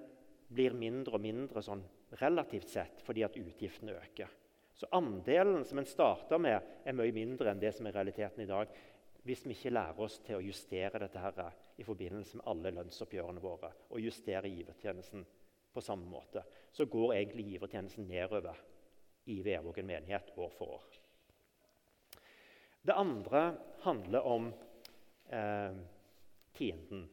blir 0.48 0.72
mindre 0.78 1.18
og 1.18 1.24
mindre 1.26 1.62
sånn 1.66 1.82
relativt 2.22 2.70
sett 2.70 3.02
fordi 3.04 3.24
at 3.26 3.36
utgiftene 3.36 3.98
øker. 3.98 4.30
Så 4.76 4.86
andelen 4.92 5.64
som 5.64 5.78
en 5.78 5.88
starter 5.88 6.38
med, 6.38 6.60
er 6.84 6.96
mye 6.96 7.14
mindre 7.16 7.48
enn 7.50 7.60
det 7.60 7.72
som 7.72 7.88
er 7.88 7.96
realiteten 7.96 8.44
i 8.44 8.48
dag. 8.50 8.72
Hvis 9.24 9.46
vi 9.46 9.56
ikke 9.56 9.72
lærer 9.72 10.02
oss 10.04 10.18
til 10.22 10.36
å 10.36 10.44
justere 10.44 11.00
dette 11.00 11.22
her 11.22 11.56
i 11.80 11.86
forbindelse 11.86 12.38
med 12.38 12.48
alle 12.52 12.74
lønnsoppgjørene 12.76 13.42
våre, 13.42 13.72
og 13.90 14.04
justere 14.04 14.52
givertjenesten 14.52 15.24
på 15.72 15.82
samme 15.84 16.06
måte, 16.08 16.44
så 16.72 16.86
går 16.92 17.14
egentlig 17.16 17.48
givertjenesten 17.54 18.06
nedover 18.08 18.60
i 19.32 19.40
Værvågen 19.44 19.88
menighet 19.88 20.30
år 20.36 20.52
for 20.54 20.76
år. 20.76 21.00
Det 22.86 22.94
andre 22.94 23.42
handler 23.82 24.28
om 24.28 24.52
eh, 25.32 25.72
tienden. 26.54 27.08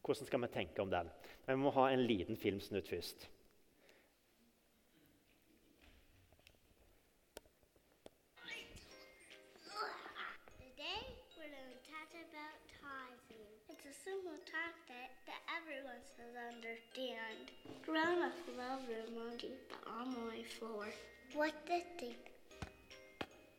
Hvordan 0.00 0.26
skal 0.30 0.40
vi 0.40 0.52
tenke 0.54 0.82
om 0.82 0.90
den? 0.90 1.10
Men 1.46 1.58
vi 1.58 1.62
må 1.66 1.74
ha 1.76 1.90
en 1.90 2.06
liten 2.06 2.38
filmsnutt 2.38 2.88
først. 2.88 3.28
Everyone 15.68 16.00
should 16.16 16.32
understand. 16.48 17.52
Grown-ups 17.84 18.40
love 18.56 18.88
emojis, 18.88 19.60
but 19.68 19.84
I'm 19.84 20.16
only 20.16 20.44
four. 20.44 20.88
What 21.34 21.52
the 21.66 21.82
thing? 22.00 22.16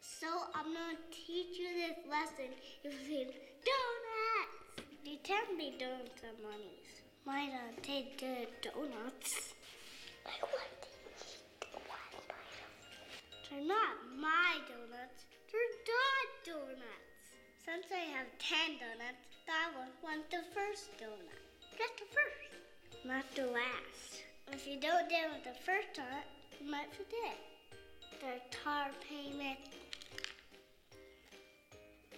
So 0.02 0.28
I'm 0.56 0.74
gonna 0.74 0.98
teach 1.12 1.60
you 1.60 1.70
this 1.70 2.02
lesson 2.10 2.50
using 2.84 3.30
donuts. 3.62 4.90
They 5.06 5.20
tell 5.22 5.54
me 5.56 5.76
donuts 5.78 6.24
are 6.26 6.38
monies. 6.42 7.06
Why 7.26 7.46
not 7.46 7.84
take 7.84 8.18
the 8.18 8.48
donuts? 8.66 9.54
I 10.26 10.34
want 10.50 10.74
to 10.82 10.90
eat 11.62 11.78
one 11.86 12.10
They're 13.50 13.68
not 13.68 13.94
my 14.18 14.58
donuts. 14.66 15.30
They're 15.52 15.78
dog 15.86 16.26
donuts. 16.58 17.26
Since 17.66 17.86
I 17.94 18.06
have 18.18 18.30
ten 18.40 18.82
donuts, 18.82 19.30
I 19.46 19.70
want 20.02 20.30
the 20.32 20.42
first 20.56 20.98
donut. 20.98 21.39
Get 21.80 21.96
the 21.96 22.14
first, 22.14 23.06
not 23.06 23.24
the 23.38 23.54
last. 23.54 24.24
If 24.52 24.68
you 24.68 24.78
don't 24.82 25.08
deal 25.08 25.30
with 25.34 25.46
the 25.46 25.58
first 25.64 25.88
donut, 25.96 26.28
you 26.60 26.70
might 26.70 26.92
forget. 26.92 27.38
The 28.20 28.58
car 28.62 28.88
payment, 29.08 29.60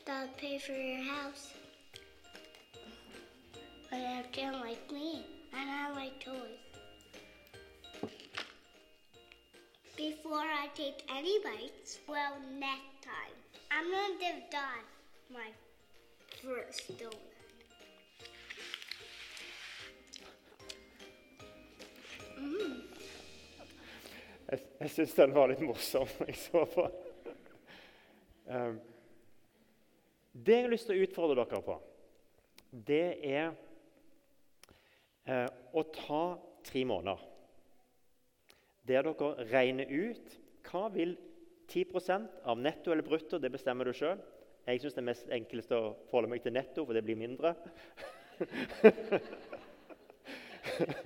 that'll 0.04 0.34
pay 0.38 0.58
for 0.58 0.71
your 0.71 1.04
house. 1.04 1.54
But 3.91 4.00
I 4.00 4.26
don't 4.34 4.62
like 4.62 4.91
me, 4.91 5.28
and 5.56 5.69
I 5.69 5.93
like 5.93 6.26
toys. 6.26 6.58
Before 9.95 10.39
I 10.39 10.69
take 10.74 11.04
any 11.08 11.38
bites, 11.43 12.00
well, 12.10 12.34
next 12.58 13.04
time, 13.04 13.36
I'm 13.69 13.91
gonna 13.91 14.17
give 14.19 14.50
Dad 14.50 14.86
my 15.32 15.52
first 16.41 16.97
donut. 16.97 17.31
Jeg, 24.51 24.60
jeg 24.82 24.91
syns 24.95 25.15
den 25.15 25.36
var 25.36 25.51
litt 25.51 25.63
morsom 25.63 26.10
jeg 26.27 26.38
så 26.41 26.65
på. 26.73 26.88
Um, 28.51 28.80
det 30.32 30.58
jeg 30.58 30.65
har 30.65 30.73
lyst 30.73 30.88
til 30.89 30.97
å 30.97 31.04
utfordre 31.06 31.38
dere 31.39 31.62
på, 31.63 31.75
det 32.71 33.06
er 33.27 33.51
uh, 35.27 35.49
å 35.75 35.84
ta 35.95 36.23
tre 36.67 36.84
måneder 36.88 37.27
der 38.88 39.06
dere 39.06 39.45
regner 39.51 39.88
ut 39.91 40.38
hva 40.67 40.88
vil 40.93 41.15
10 41.71 41.86
av 42.43 42.60
netto 42.60 42.91
eller 42.91 43.06
brutto, 43.06 43.39
det 43.39 43.51
bestemmer 43.54 43.86
du 43.88 43.93
sjøl, 43.95 44.19
jeg 44.67 44.82
syns 44.82 44.95
det 44.97 45.01
er 45.01 45.08
mest 45.08 45.32
enkleste 45.32 45.77
å 45.77 45.93
forholde 46.10 46.32
meg 46.34 46.43
til 46.43 46.54
netto, 46.54 46.86
for 46.86 46.93
det 46.97 47.06
blir 47.06 47.17
mindre. 47.17 47.56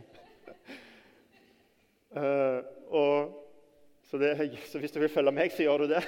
uh, 2.15 2.60
og, 2.89 3.34
så, 4.06 4.19
det, 4.21 4.36
så, 4.71 4.80
hvis 4.80 4.93
du 4.95 4.99
vil 5.04 5.12
følge 5.12 5.34
meg, 5.36 5.54
så 5.54 5.65
gjør 5.65 5.86
du 5.86 5.95
det. 5.95 6.04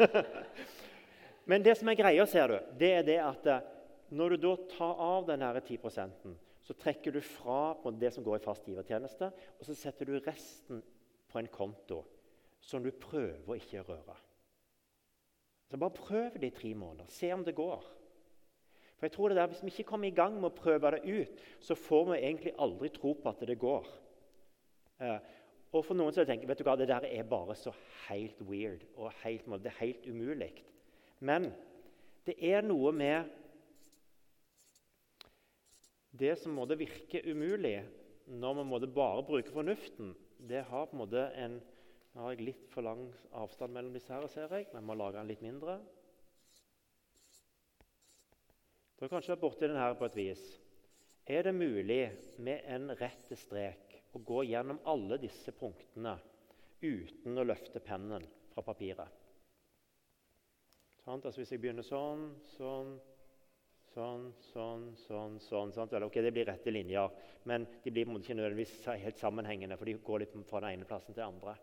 Men 1.50 1.64
det 1.64 1.76
som 1.78 1.88
er 1.90 1.98
greia, 1.98 2.26
ser 2.28 2.52
du, 2.52 2.58
det 2.78 2.92
er 3.00 3.06
det 3.06 3.18
at 3.24 3.46
eh, 3.50 3.66
når 4.14 4.34
du 4.34 4.44
da 4.44 4.52
tar 4.70 5.00
av 5.02 5.26
den 5.26 5.42
10% 5.42 6.30
så 6.70 6.76
trekker 6.78 7.10
du 7.10 7.20
fra 7.24 7.74
på 7.82 7.90
det 7.98 8.12
som 8.14 8.22
går 8.22 8.38
i 8.38 8.44
fast 8.44 8.68
givertjeneste, 8.68 9.30
og 9.58 9.66
så 9.66 9.74
setter 9.74 10.06
du 10.06 10.20
resten 10.22 10.82
på 11.30 11.40
en 11.40 11.48
konto 11.50 12.04
som 12.62 12.84
du 12.84 12.92
prøver 12.94 13.48
å 13.48 13.56
ikke 13.58 13.82
røre. 13.88 14.14
Så 15.66 15.78
Bare 15.80 15.96
prøv 15.96 16.36
det 16.38 16.52
i 16.52 16.54
tre 16.54 16.70
måneder. 16.78 17.10
Se 17.10 17.32
om 17.34 17.42
det 17.46 17.56
går. 17.58 17.82
For 18.98 19.08
jeg 19.08 19.14
tror 19.16 19.28
det 19.28 19.36
der, 19.40 19.46
Hvis 19.46 19.62
vi 19.64 19.72
ikke 19.72 19.88
kommer 19.90 20.08
i 20.08 20.14
gang 20.14 20.34
med 20.36 20.50
å 20.50 20.60
prøve 20.62 20.90
det 20.94 21.02
ut, 21.08 21.42
så 21.58 21.74
får 21.74 22.04
vi 22.12 22.18
egentlig 22.18 22.54
aldri 22.58 22.90
tro 22.94 23.14
på 23.14 23.28
at 23.28 23.42
det 23.48 23.58
går. 23.58 23.86
Og 25.70 25.84
for 25.86 25.94
noen 25.94 26.14
som 26.14 26.26
tenker 26.26 26.50
vet 26.50 26.58
du 26.58 26.66
hva, 26.66 26.74
det 26.78 26.88
der 26.90 27.06
er 27.06 27.26
bare 27.30 27.54
så 27.58 27.72
helt 28.08 28.40
weird 28.42 28.82
og 28.96 29.12
helt, 29.22 29.46
det 29.62 29.70
er 29.70 29.78
helt 29.78 30.08
umulig. 30.10 30.50
Men 31.22 31.52
det 32.26 32.34
er 32.50 32.64
noe 32.66 32.90
med 32.94 33.28
det 36.10 36.34
som 36.40 36.56
måtte 36.58 36.78
virke 36.80 37.22
umulig 37.30 37.78
når 38.30 38.58
vi 38.58 38.64
måtte 38.66 38.90
bare 38.90 39.22
bruke 39.26 39.54
fornuften. 39.54 40.14
Det 40.36 40.64
har 40.66 40.88
på 40.88 40.96
en 40.96 41.04
måte 41.04 41.28
en 41.38 41.60
Nå 42.10 42.24
har 42.24 42.32
jeg 42.34 42.42
litt 42.42 42.62
for 42.72 42.82
lang 42.82 43.04
avstand 43.38 43.70
mellom 43.70 43.92
disse 43.94 44.10
her, 44.10 44.24
ser 44.26 44.50
jeg. 44.50 44.64
Vi 44.72 44.80
må 44.82 44.96
lage 44.98 45.14
den 45.14 45.28
litt 45.30 45.44
mindre. 45.44 45.76
Du 48.96 49.04
har 49.04 49.12
kanskje 49.12 49.30
vært 49.36 49.44
borti 49.44 49.68
den 49.70 49.78
her 49.78 49.94
på 49.94 50.08
et 50.08 50.18
vis. 50.18 50.42
Er 51.30 51.46
det 51.46 51.54
mulig 51.54 52.00
med 52.42 52.66
en 52.66 52.90
rett 52.98 53.30
strek 53.38 53.89
å 54.12 54.22
gå 54.26 54.42
gjennom 54.48 54.80
alle 54.90 55.18
disse 55.22 55.52
punktene 55.56 56.16
uten 56.80 57.38
å 57.38 57.46
løfte 57.46 57.82
pennen 57.84 58.24
fra 58.50 58.64
papiret? 58.66 59.18
Altså 61.10 61.40
hvis 61.40 61.54
jeg 61.54 61.62
begynner 61.62 61.86
sånn, 61.86 62.26
sånn, 62.52 62.92
sånn, 63.90 64.26
sånn, 64.52 64.84
sånn, 65.00 65.38
sånn, 65.42 65.72
sånn 65.74 66.06
ok, 66.06 66.20
Det 66.22 66.32
blir 66.34 66.46
rette 66.46 66.70
linjer, 66.70 67.10
men 67.50 67.66
de 67.82 67.90
blir 67.90 68.06
på 68.06 68.12
en 68.12 68.18
måte 68.18 68.28
ikke 68.28 68.38
nødvendigvis 68.38 68.74
helt 68.86 69.18
sammenhengende, 69.18 69.78
for 69.78 69.90
de 69.90 69.96
går 69.98 70.22
litt 70.22 70.36
fra 70.46 70.62
den 70.62 70.76
ene 70.76 70.86
plassen 70.88 71.14
til 71.14 71.22
den 71.22 71.34
andre. 71.34 71.56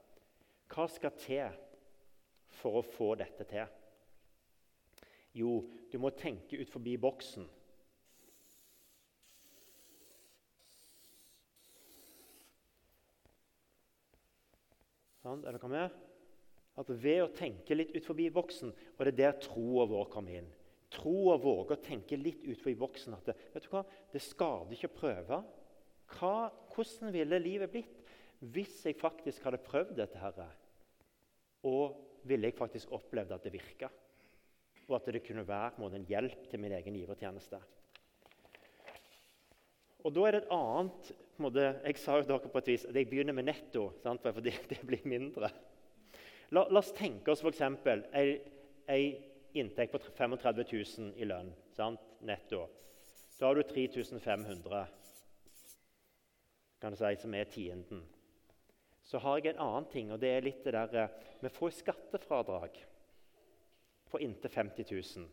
Hva 0.67 0.87
skal 0.91 1.15
til 1.15 1.59
for 2.59 2.81
å 2.81 2.85
få 2.85 3.13
dette 3.19 3.47
til? 3.47 3.69
Jo, 5.37 5.61
du 5.91 5.99
må 6.01 6.11
tenke 6.17 6.57
ut 6.59 6.71
forbi 6.71 6.97
boksen. 6.99 7.45
Sånn, 15.27 15.43
er 15.43 15.57
dere 15.57 15.71
med? 15.71 15.95
At 16.79 16.91
Ved 17.03 17.19
å 17.25 17.33
tenke 17.35 17.75
litt 17.75 17.91
ut 17.91 18.05
forbi 18.05 18.29
boksen, 18.31 18.71
og 18.71 19.01
det 19.03 19.11
er 19.11 19.19
der 19.19 19.39
troa 19.43 19.87
vår 19.89 20.07
kommer 20.13 20.39
inn 20.39 20.47
Troa 20.93 21.35
våger 21.41 21.75
å 21.75 21.83
tenke 21.83 22.15
litt 22.15 22.45
ut 22.45 22.61
forbi 22.61 22.77
boksen 22.79 23.15
at 23.17 23.27
det, 23.27 23.33
vet 23.51 23.65
du 23.65 23.71
hva, 23.73 23.81
det 24.13 24.21
skader 24.23 24.71
ikke 24.71 24.87
å 24.87 24.95
prøve. 24.95 25.39
Hva, 26.15 26.35
hvordan 26.71 27.11
ville 27.11 27.41
livet 27.43 27.73
blitt 27.73 28.13
hvis 28.53 28.77
jeg 28.85 28.95
faktisk 28.95 29.43
hadde 29.43 29.59
prøvd 29.65 29.97
dette? 29.97 30.21
her? 30.21 30.53
Og 31.67 32.21
ville 32.29 32.47
jeg 32.47 32.55
faktisk 32.55 32.93
opplevd 32.95 33.33
at 33.35 33.43
det 33.43 33.51
virka? 33.57 33.89
Og 34.87 34.95
at 34.95 35.09
det 35.11 35.25
kunne 35.27 35.43
være 35.43 35.89
en 35.89 36.07
hjelp 36.07 36.47
til 36.47 36.63
min 36.63 36.77
egen 36.77 36.95
givertjeneste? 37.01 37.59
Og 40.05 40.13
da 40.13 40.25
er 40.27 40.35
det 40.35 40.43
et 40.43 40.51
annet 40.53 41.11
måte, 41.37 41.63
Jeg 41.85 41.97
sa 41.97 42.17
jo 42.17 42.27
dere 42.27 42.49
på 42.49 42.57
et 42.57 42.67
vis 42.67 42.85
at 42.85 42.95
jeg 42.95 43.09
begynner 43.09 43.33
med 43.33 43.45
netto, 43.49 43.91
sant, 44.03 44.21
fordi 44.21 44.53
det 44.69 44.81
blir 44.85 45.05
mindre. 45.05 45.49
La, 46.51 46.65
la 46.69 46.79
oss 46.79 46.93
tenke 46.95 47.31
oss 47.31 47.43
f.eks. 47.43 47.61
ei 48.87 49.07
inntekt 49.53 49.91
på 49.91 49.99
35 49.99 50.63
000 50.71 51.13
i 51.17 51.25
lønn 51.25 51.51
sant, 51.75 52.01
netto. 52.21 52.67
Da 53.37 53.49
har 53.49 53.55
du 53.55 53.63
3500 53.63 54.87
kan 56.81 56.93
du 56.93 56.97
si, 56.97 57.15
som 57.21 57.33
er 57.33 57.49
tienden. 57.49 58.03
Så 59.03 59.17
har 59.23 59.39
jeg 59.39 59.53
en 59.53 59.63
annen 59.63 59.87
ting, 59.89 60.11
og 60.11 60.19
det 60.21 60.29
er 60.29 60.45
litt 60.45 60.63
det 60.65 60.73
der 60.75 60.95
eh, 61.01 61.13
Vi 61.41 61.49
får 61.53 61.77
skattefradrag 61.79 62.77
på 64.11 64.19
inntil 64.21 64.51
50 64.51 64.91
000. 64.91 65.27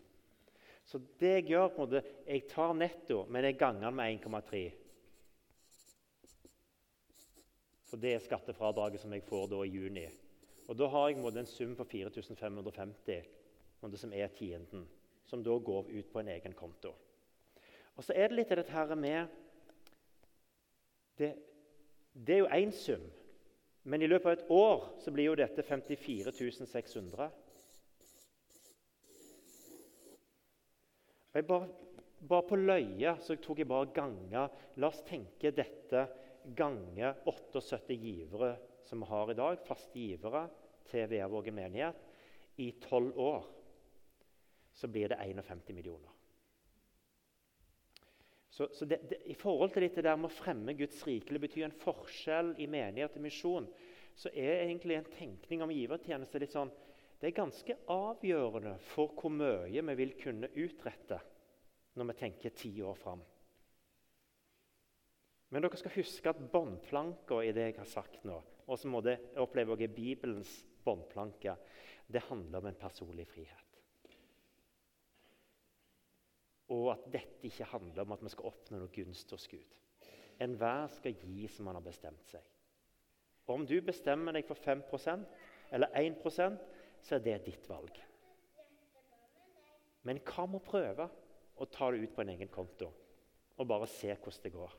Så 0.84 1.00
det 1.20 1.32
jeg 1.38 1.46
gjør, 1.48 1.68
på 1.68 1.82
en 1.82 1.88
måte, 1.88 2.02
jeg 2.26 2.48
tar 2.50 2.74
netto, 2.76 3.24
men 3.28 3.44
jeg 3.44 3.58
ganger 3.58 3.88
den 3.88 3.96
med 3.96 4.18
1,3. 4.18 4.64
For 7.88 8.00
det 8.00 8.12
er 8.14 8.24
skattefradraget 8.24 9.00
som 9.00 9.12
jeg 9.14 9.24
får 9.24 9.48
da 9.52 9.62
i 9.64 9.72
juni. 9.72 10.04
Og 10.68 10.76
Da 10.78 10.86
har 10.88 11.08
jeg 11.08 11.18
en 11.24 11.46
sum 11.46 11.76
på 11.76 11.84
4550 11.84 13.22
som 13.96 14.12
er 14.12 14.28
tienden, 14.28 14.88
som 15.26 15.42
da 15.44 15.58
går 15.58 15.90
ut 15.92 16.12
på 16.12 16.20
en 16.20 16.28
egen 16.28 16.52
konto. 16.52 16.94
Og 17.96 18.04
Så 18.04 18.12
er 18.16 18.28
det 18.28 18.36
litt 18.36 18.50
av 18.50 18.56
dette 18.56 18.72
her 18.72 18.94
med 18.94 19.28
det, 21.18 21.34
det 22.14 22.34
er 22.34 22.38
jo 22.38 22.46
én 22.46 22.72
sum, 22.72 23.10
men 23.84 24.02
i 24.02 24.06
løpet 24.06 24.26
av 24.26 24.32
et 24.32 24.50
år 24.50 25.00
så 25.04 25.12
blir 25.12 25.24
jo 25.24 25.34
dette 25.34 25.62
54 25.62 26.32
600. 26.66 27.30
Og 31.34 31.40
jeg 31.40 31.46
bare, 31.48 31.66
bare 32.30 32.46
på 32.46 32.56
løye 32.60 33.16
så 33.18 33.34
tok 33.42 33.58
jeg 33.58 33.66
bare 33.66 33.90
ganger, 33.90 34.52
La 34.78 34.86
oss 34.86 35.00
tenke 35.02 35.50
dette 35.50 36.04
gange 36.54 37.10
78 37.26 37.96
givere 37.98 38.52
som 38.86 39.02
vi 39.02 39.08
har 39.10 39.32
i 39.32 39.36
dag, 39.38 39.58
faste 39.66 39.98
givere 39.98 40.44
til 40.86 41.08
Veavåge 41.10 41.50
menighet, 41.50 41.98
i 42.62 42.68
tolv 42.78 43.18
år, 43.18 43.48
så 44.78 44.86
blir 44.86 45.10
det 45.10 45.18
51 45.18 45.74
millioner. 45.74 46.12
Så, 48.54 48.68
så 48.70 48.86
det, 48.86 49.00
det, 49.10 49.18
I 49.26 49.34
forhold 49.34 49.72
til 49.74 49.82
dette 49.82 50.04
der 50.06 50.14
med 50.14 50.30
å 50.30 50.36
fremme 50.36 50.76
Guds 50.78 51.00
rike, 51.08 51.34
det 51.34 51.42
betyr 51.42 51.66
en 51.66 51.74
forskjell 51.80 52.52
i 52.62 52.68
menighet 52.70 53.16
og 53.18 53.24
misjon, 53.24 53.66
så 54.14 54.30
er 54.30 54.68
egentlig 54.68 55.00
en 55.00 55.10
tenkning 55.16 55.64
om 55.64 55.74
givertjeneste 55.74 56.38
litt 56.38 56.54
sånn 56.54 56.70
Det 57.20 57.30
er 57.30 57.36
ganske 57.36 57.76
avgjørende 57.90 58.74
for 58.90 59.14
hvor 59.16 59.32
mye 59.32 59.84
vi 59.88 59.94
vil 60.00 60.16
kunne 60.20 60.50
utrette 60.60 61.20
når 61.94 62.10
vi 62.10 62.18
tenker 62.18 62.56
ti 62.58 62.72
år 62.82 62.98
fram. 62.98 63.22
Men 65.54 65.62
dere 65.62 65.78
skal 65.78 65.94
huske 65.94 66.32
at 66.32 66.40
båndplanka 66.50 67.38
i 67.46 67.52
det 67.54 67.68
jeg 67.68 67.76
har 67.78 67.86
sagt 67.86 68.24
nå, 68.26 68.40
og 68.66 68.78
som 68.80 68.96
jeg 69.04 69.20
opplever 69.38 69.76
også 69.76 69.86
er 69.86 69.94
Bibelens 69.94 70.54
båndplanke, 70.84 71.54
det 72.10 72.24
handler 72.26 72.58
om 72.58 72.66
en 72.66 72.80
personlig 72.80 73.26
frihet. 73.30 73.78
Og 76.74 76.90
at 76.94 77.06
dette 77.12 77.46
ikke 77.46 77.68
handler 77.70 78.02
om 78.02 78.16
at 78.16 78.24
vi 78.24 78.32
skal 78.32 78.50
oppnå 78.50 78.80
noe 78.80 78.92
gunst 78.92 79.30
hos 79.30 79.46
Gud. 79.52 79.78
Enhver 80.42 80.88
skal 80.90 81.14
gi 81.22 81.46
som 81.48 81.68
han 81.70 81.78
har 81.78 81.84
bestemt 81.84 82.26
seg. 82.32 82.42
Og 83.46 83.58
Om 83.58 83.66
du 83.68 83.76
bestemmer 83.84 84.34
deg 84.34 84.46
for 84.48 84.58
5% 84.58 85.26
eller 85.76 85.92
1 86.00 86.18
så 87.04 87.16
er 87.16 87.24
det 87.24 87.38
ditt 87.46 87.68
valg. 87.68 88.00
Men 90.04 90.20
hva 90.24 90.46
med 90.48 90.60
å 90.60 90.64
prøve 90.64 91.08
å 91.60 91.68
ta 91.70 91.90
det 91.92 92.02
ut 92.02 92.14
på 92.16 92.24
en 92.24 92.32
egen 92.34 92.50
konto 92.52 92.90
og 93.54 93.68
bare 93.70 93.88
se 93.88 94.10
hvordan 94.12 94.42
det 94.44 94.52
går? 94.52 94.74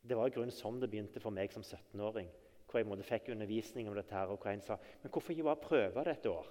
Det 0.00 0.16
var 0.16 0.30
i 0.30 0.34
grunnen 0.34 0.54
sånn 0.54 0.80
det 0.80 0.88
begynte 0.90 1.22
for 1.22 1.34
meg 1.34 1.52
som 1.52 1.64
17-åring 1.64 2.30
hvor 2.70 2.78
jeg 2.78 2.86
måtte 2.86 3.02
fikk 3.02 3.32
undervisning 3.34 3.88
om 3.90 3.96
dette. 3.98 4.14
her, 4.14 4.30
og 4.30 4.38
hvor 4.38 4.52
en 4.52 4.62
sa 4.62 4.76
men 5.02 5.10
hvorfor 5.10 5.34
ikke 5.34 5.48
bare 5.48 5.62
prøve 5.64 6.04
det 6.06 6.12
et 6.18 6.26
år? 6.30 6.46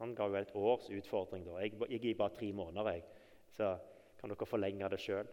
Han 0.00 0.14
ga 0.16 0.26
jo 0.26 0.36
et 0.38 0.54
års 0.56 0.88
utfordring. 0.88 1.44
da. 1.44 1.58
Jeg, 1.60 1.74
jeg 1.90 2.00
gir 2.00 2.16
bare 2.16 2.32
tre 2.32 2.52
måneder, 2.52 2.92
jeg. 2.92 3.04
så 3.52 3.76
kan 4.16 4.32
dere 4.32 4.48
forlenge 4.48 4.88
det 4.88 5.00
sjøl. 5.00 5.28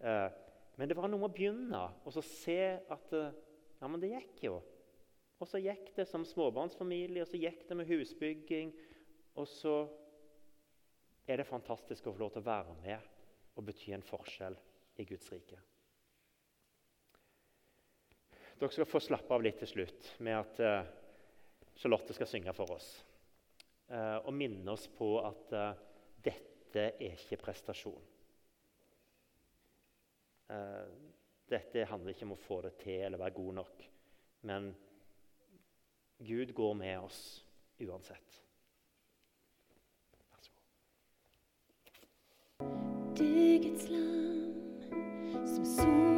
Eh, 0.00 0.28
men 0.76 0.88
det 0.88 0.96
var 0.96 1.10
noe 1.10 1.18
med 1.18 1.30
å 1.30 1.34
begynne 1.34 1.82
og 2.04 2.14
så 2.14 2.22
se 2.22 2.60
at 2.78 3.12
eh, 3.14 3.34
ja, 3.80 3.88
men 3.88 3.98
det 4.02 4.12
gikk 4.12 4.44
jo. 4.46 4.60
Og 5.44 5.48
så 5.50 5.60
gikk 5.60 5.90
det 5.92 6.06
som 6.08 6.22
småbarnsfamilie, 6.24 7.20
og 7.20 7.28
så 7.28 7.36
gikk 7.36 7.66
det 7.68 7.76
med 7.76 7.88
husbygging. 7.90 8.70
Og 9.36 9.44
så 9.50 9.74
er 11.28 11.36
det 11.36 11.44
fantastisk 11.44 12.06
å 12.08 12.14
få 12.14 12.22
lov 12.22 12.30
til 12.32 12.40
å 12.40 12.46
være 12.46 12.76
med 12.78 13.10
og 13.54 13.66
bety 13.66 13.92
en 13.92 14.04
forskjell 14.08 14.56
i 14.96 15.04
Guds 15.04 15.28
rike. 15.34 15.58
Dere 18.56 18.72
skal 18.72 18.88
få 18.88 19.02
slappe 19.04 19.36
av 19.36 19.44
litt 19.44 19.60
til 19.60 19.68
slutt 19.68 20.08
med 20.24 20.38
at 20.38 20.62
uh, 20.64 20.88
Charlotte 21.76 22.16
skal 22.16 22.30
synge 22.30 22.54
for 22.56 22.72
oss. 22.78 22.88
Uh, 23.90 24.24
og 24.24 24.32
minne 24.32 24.72
oss 24.72 24.86
på 24.96 25.10
at 25.26 25.52
uh, 25.52 25.76
dette 26.24 26.88
er 26.88 27.18
ikke 27.18 27.42
prestasjon. 27.44 28.10
dette 31.48 31.84
handler 31.88 32.12
ikke 32.12 32.26
om 32.26 32.34
å 32.34 32.40
få 32.40 32.58
det 32.62 32.74
til 32.82 33.00
eller 33.06 33.18
være 33.18 33.34
god 33.36 33.54
nok. 33.56 33.84
Men 34.48 34.66
Gud 36.18 36.54
går 36.54 36.74
med 36.74 36.98
oss 36.98 37.46
uansett. 37.80 38.42
Vær 40.30 40.40
så 40.40 40.50
god. 40.54 40.64
Dygets 43.18 43.88
lam 43.88 45.46
som 45.46 45.64
soner 45.64 46.13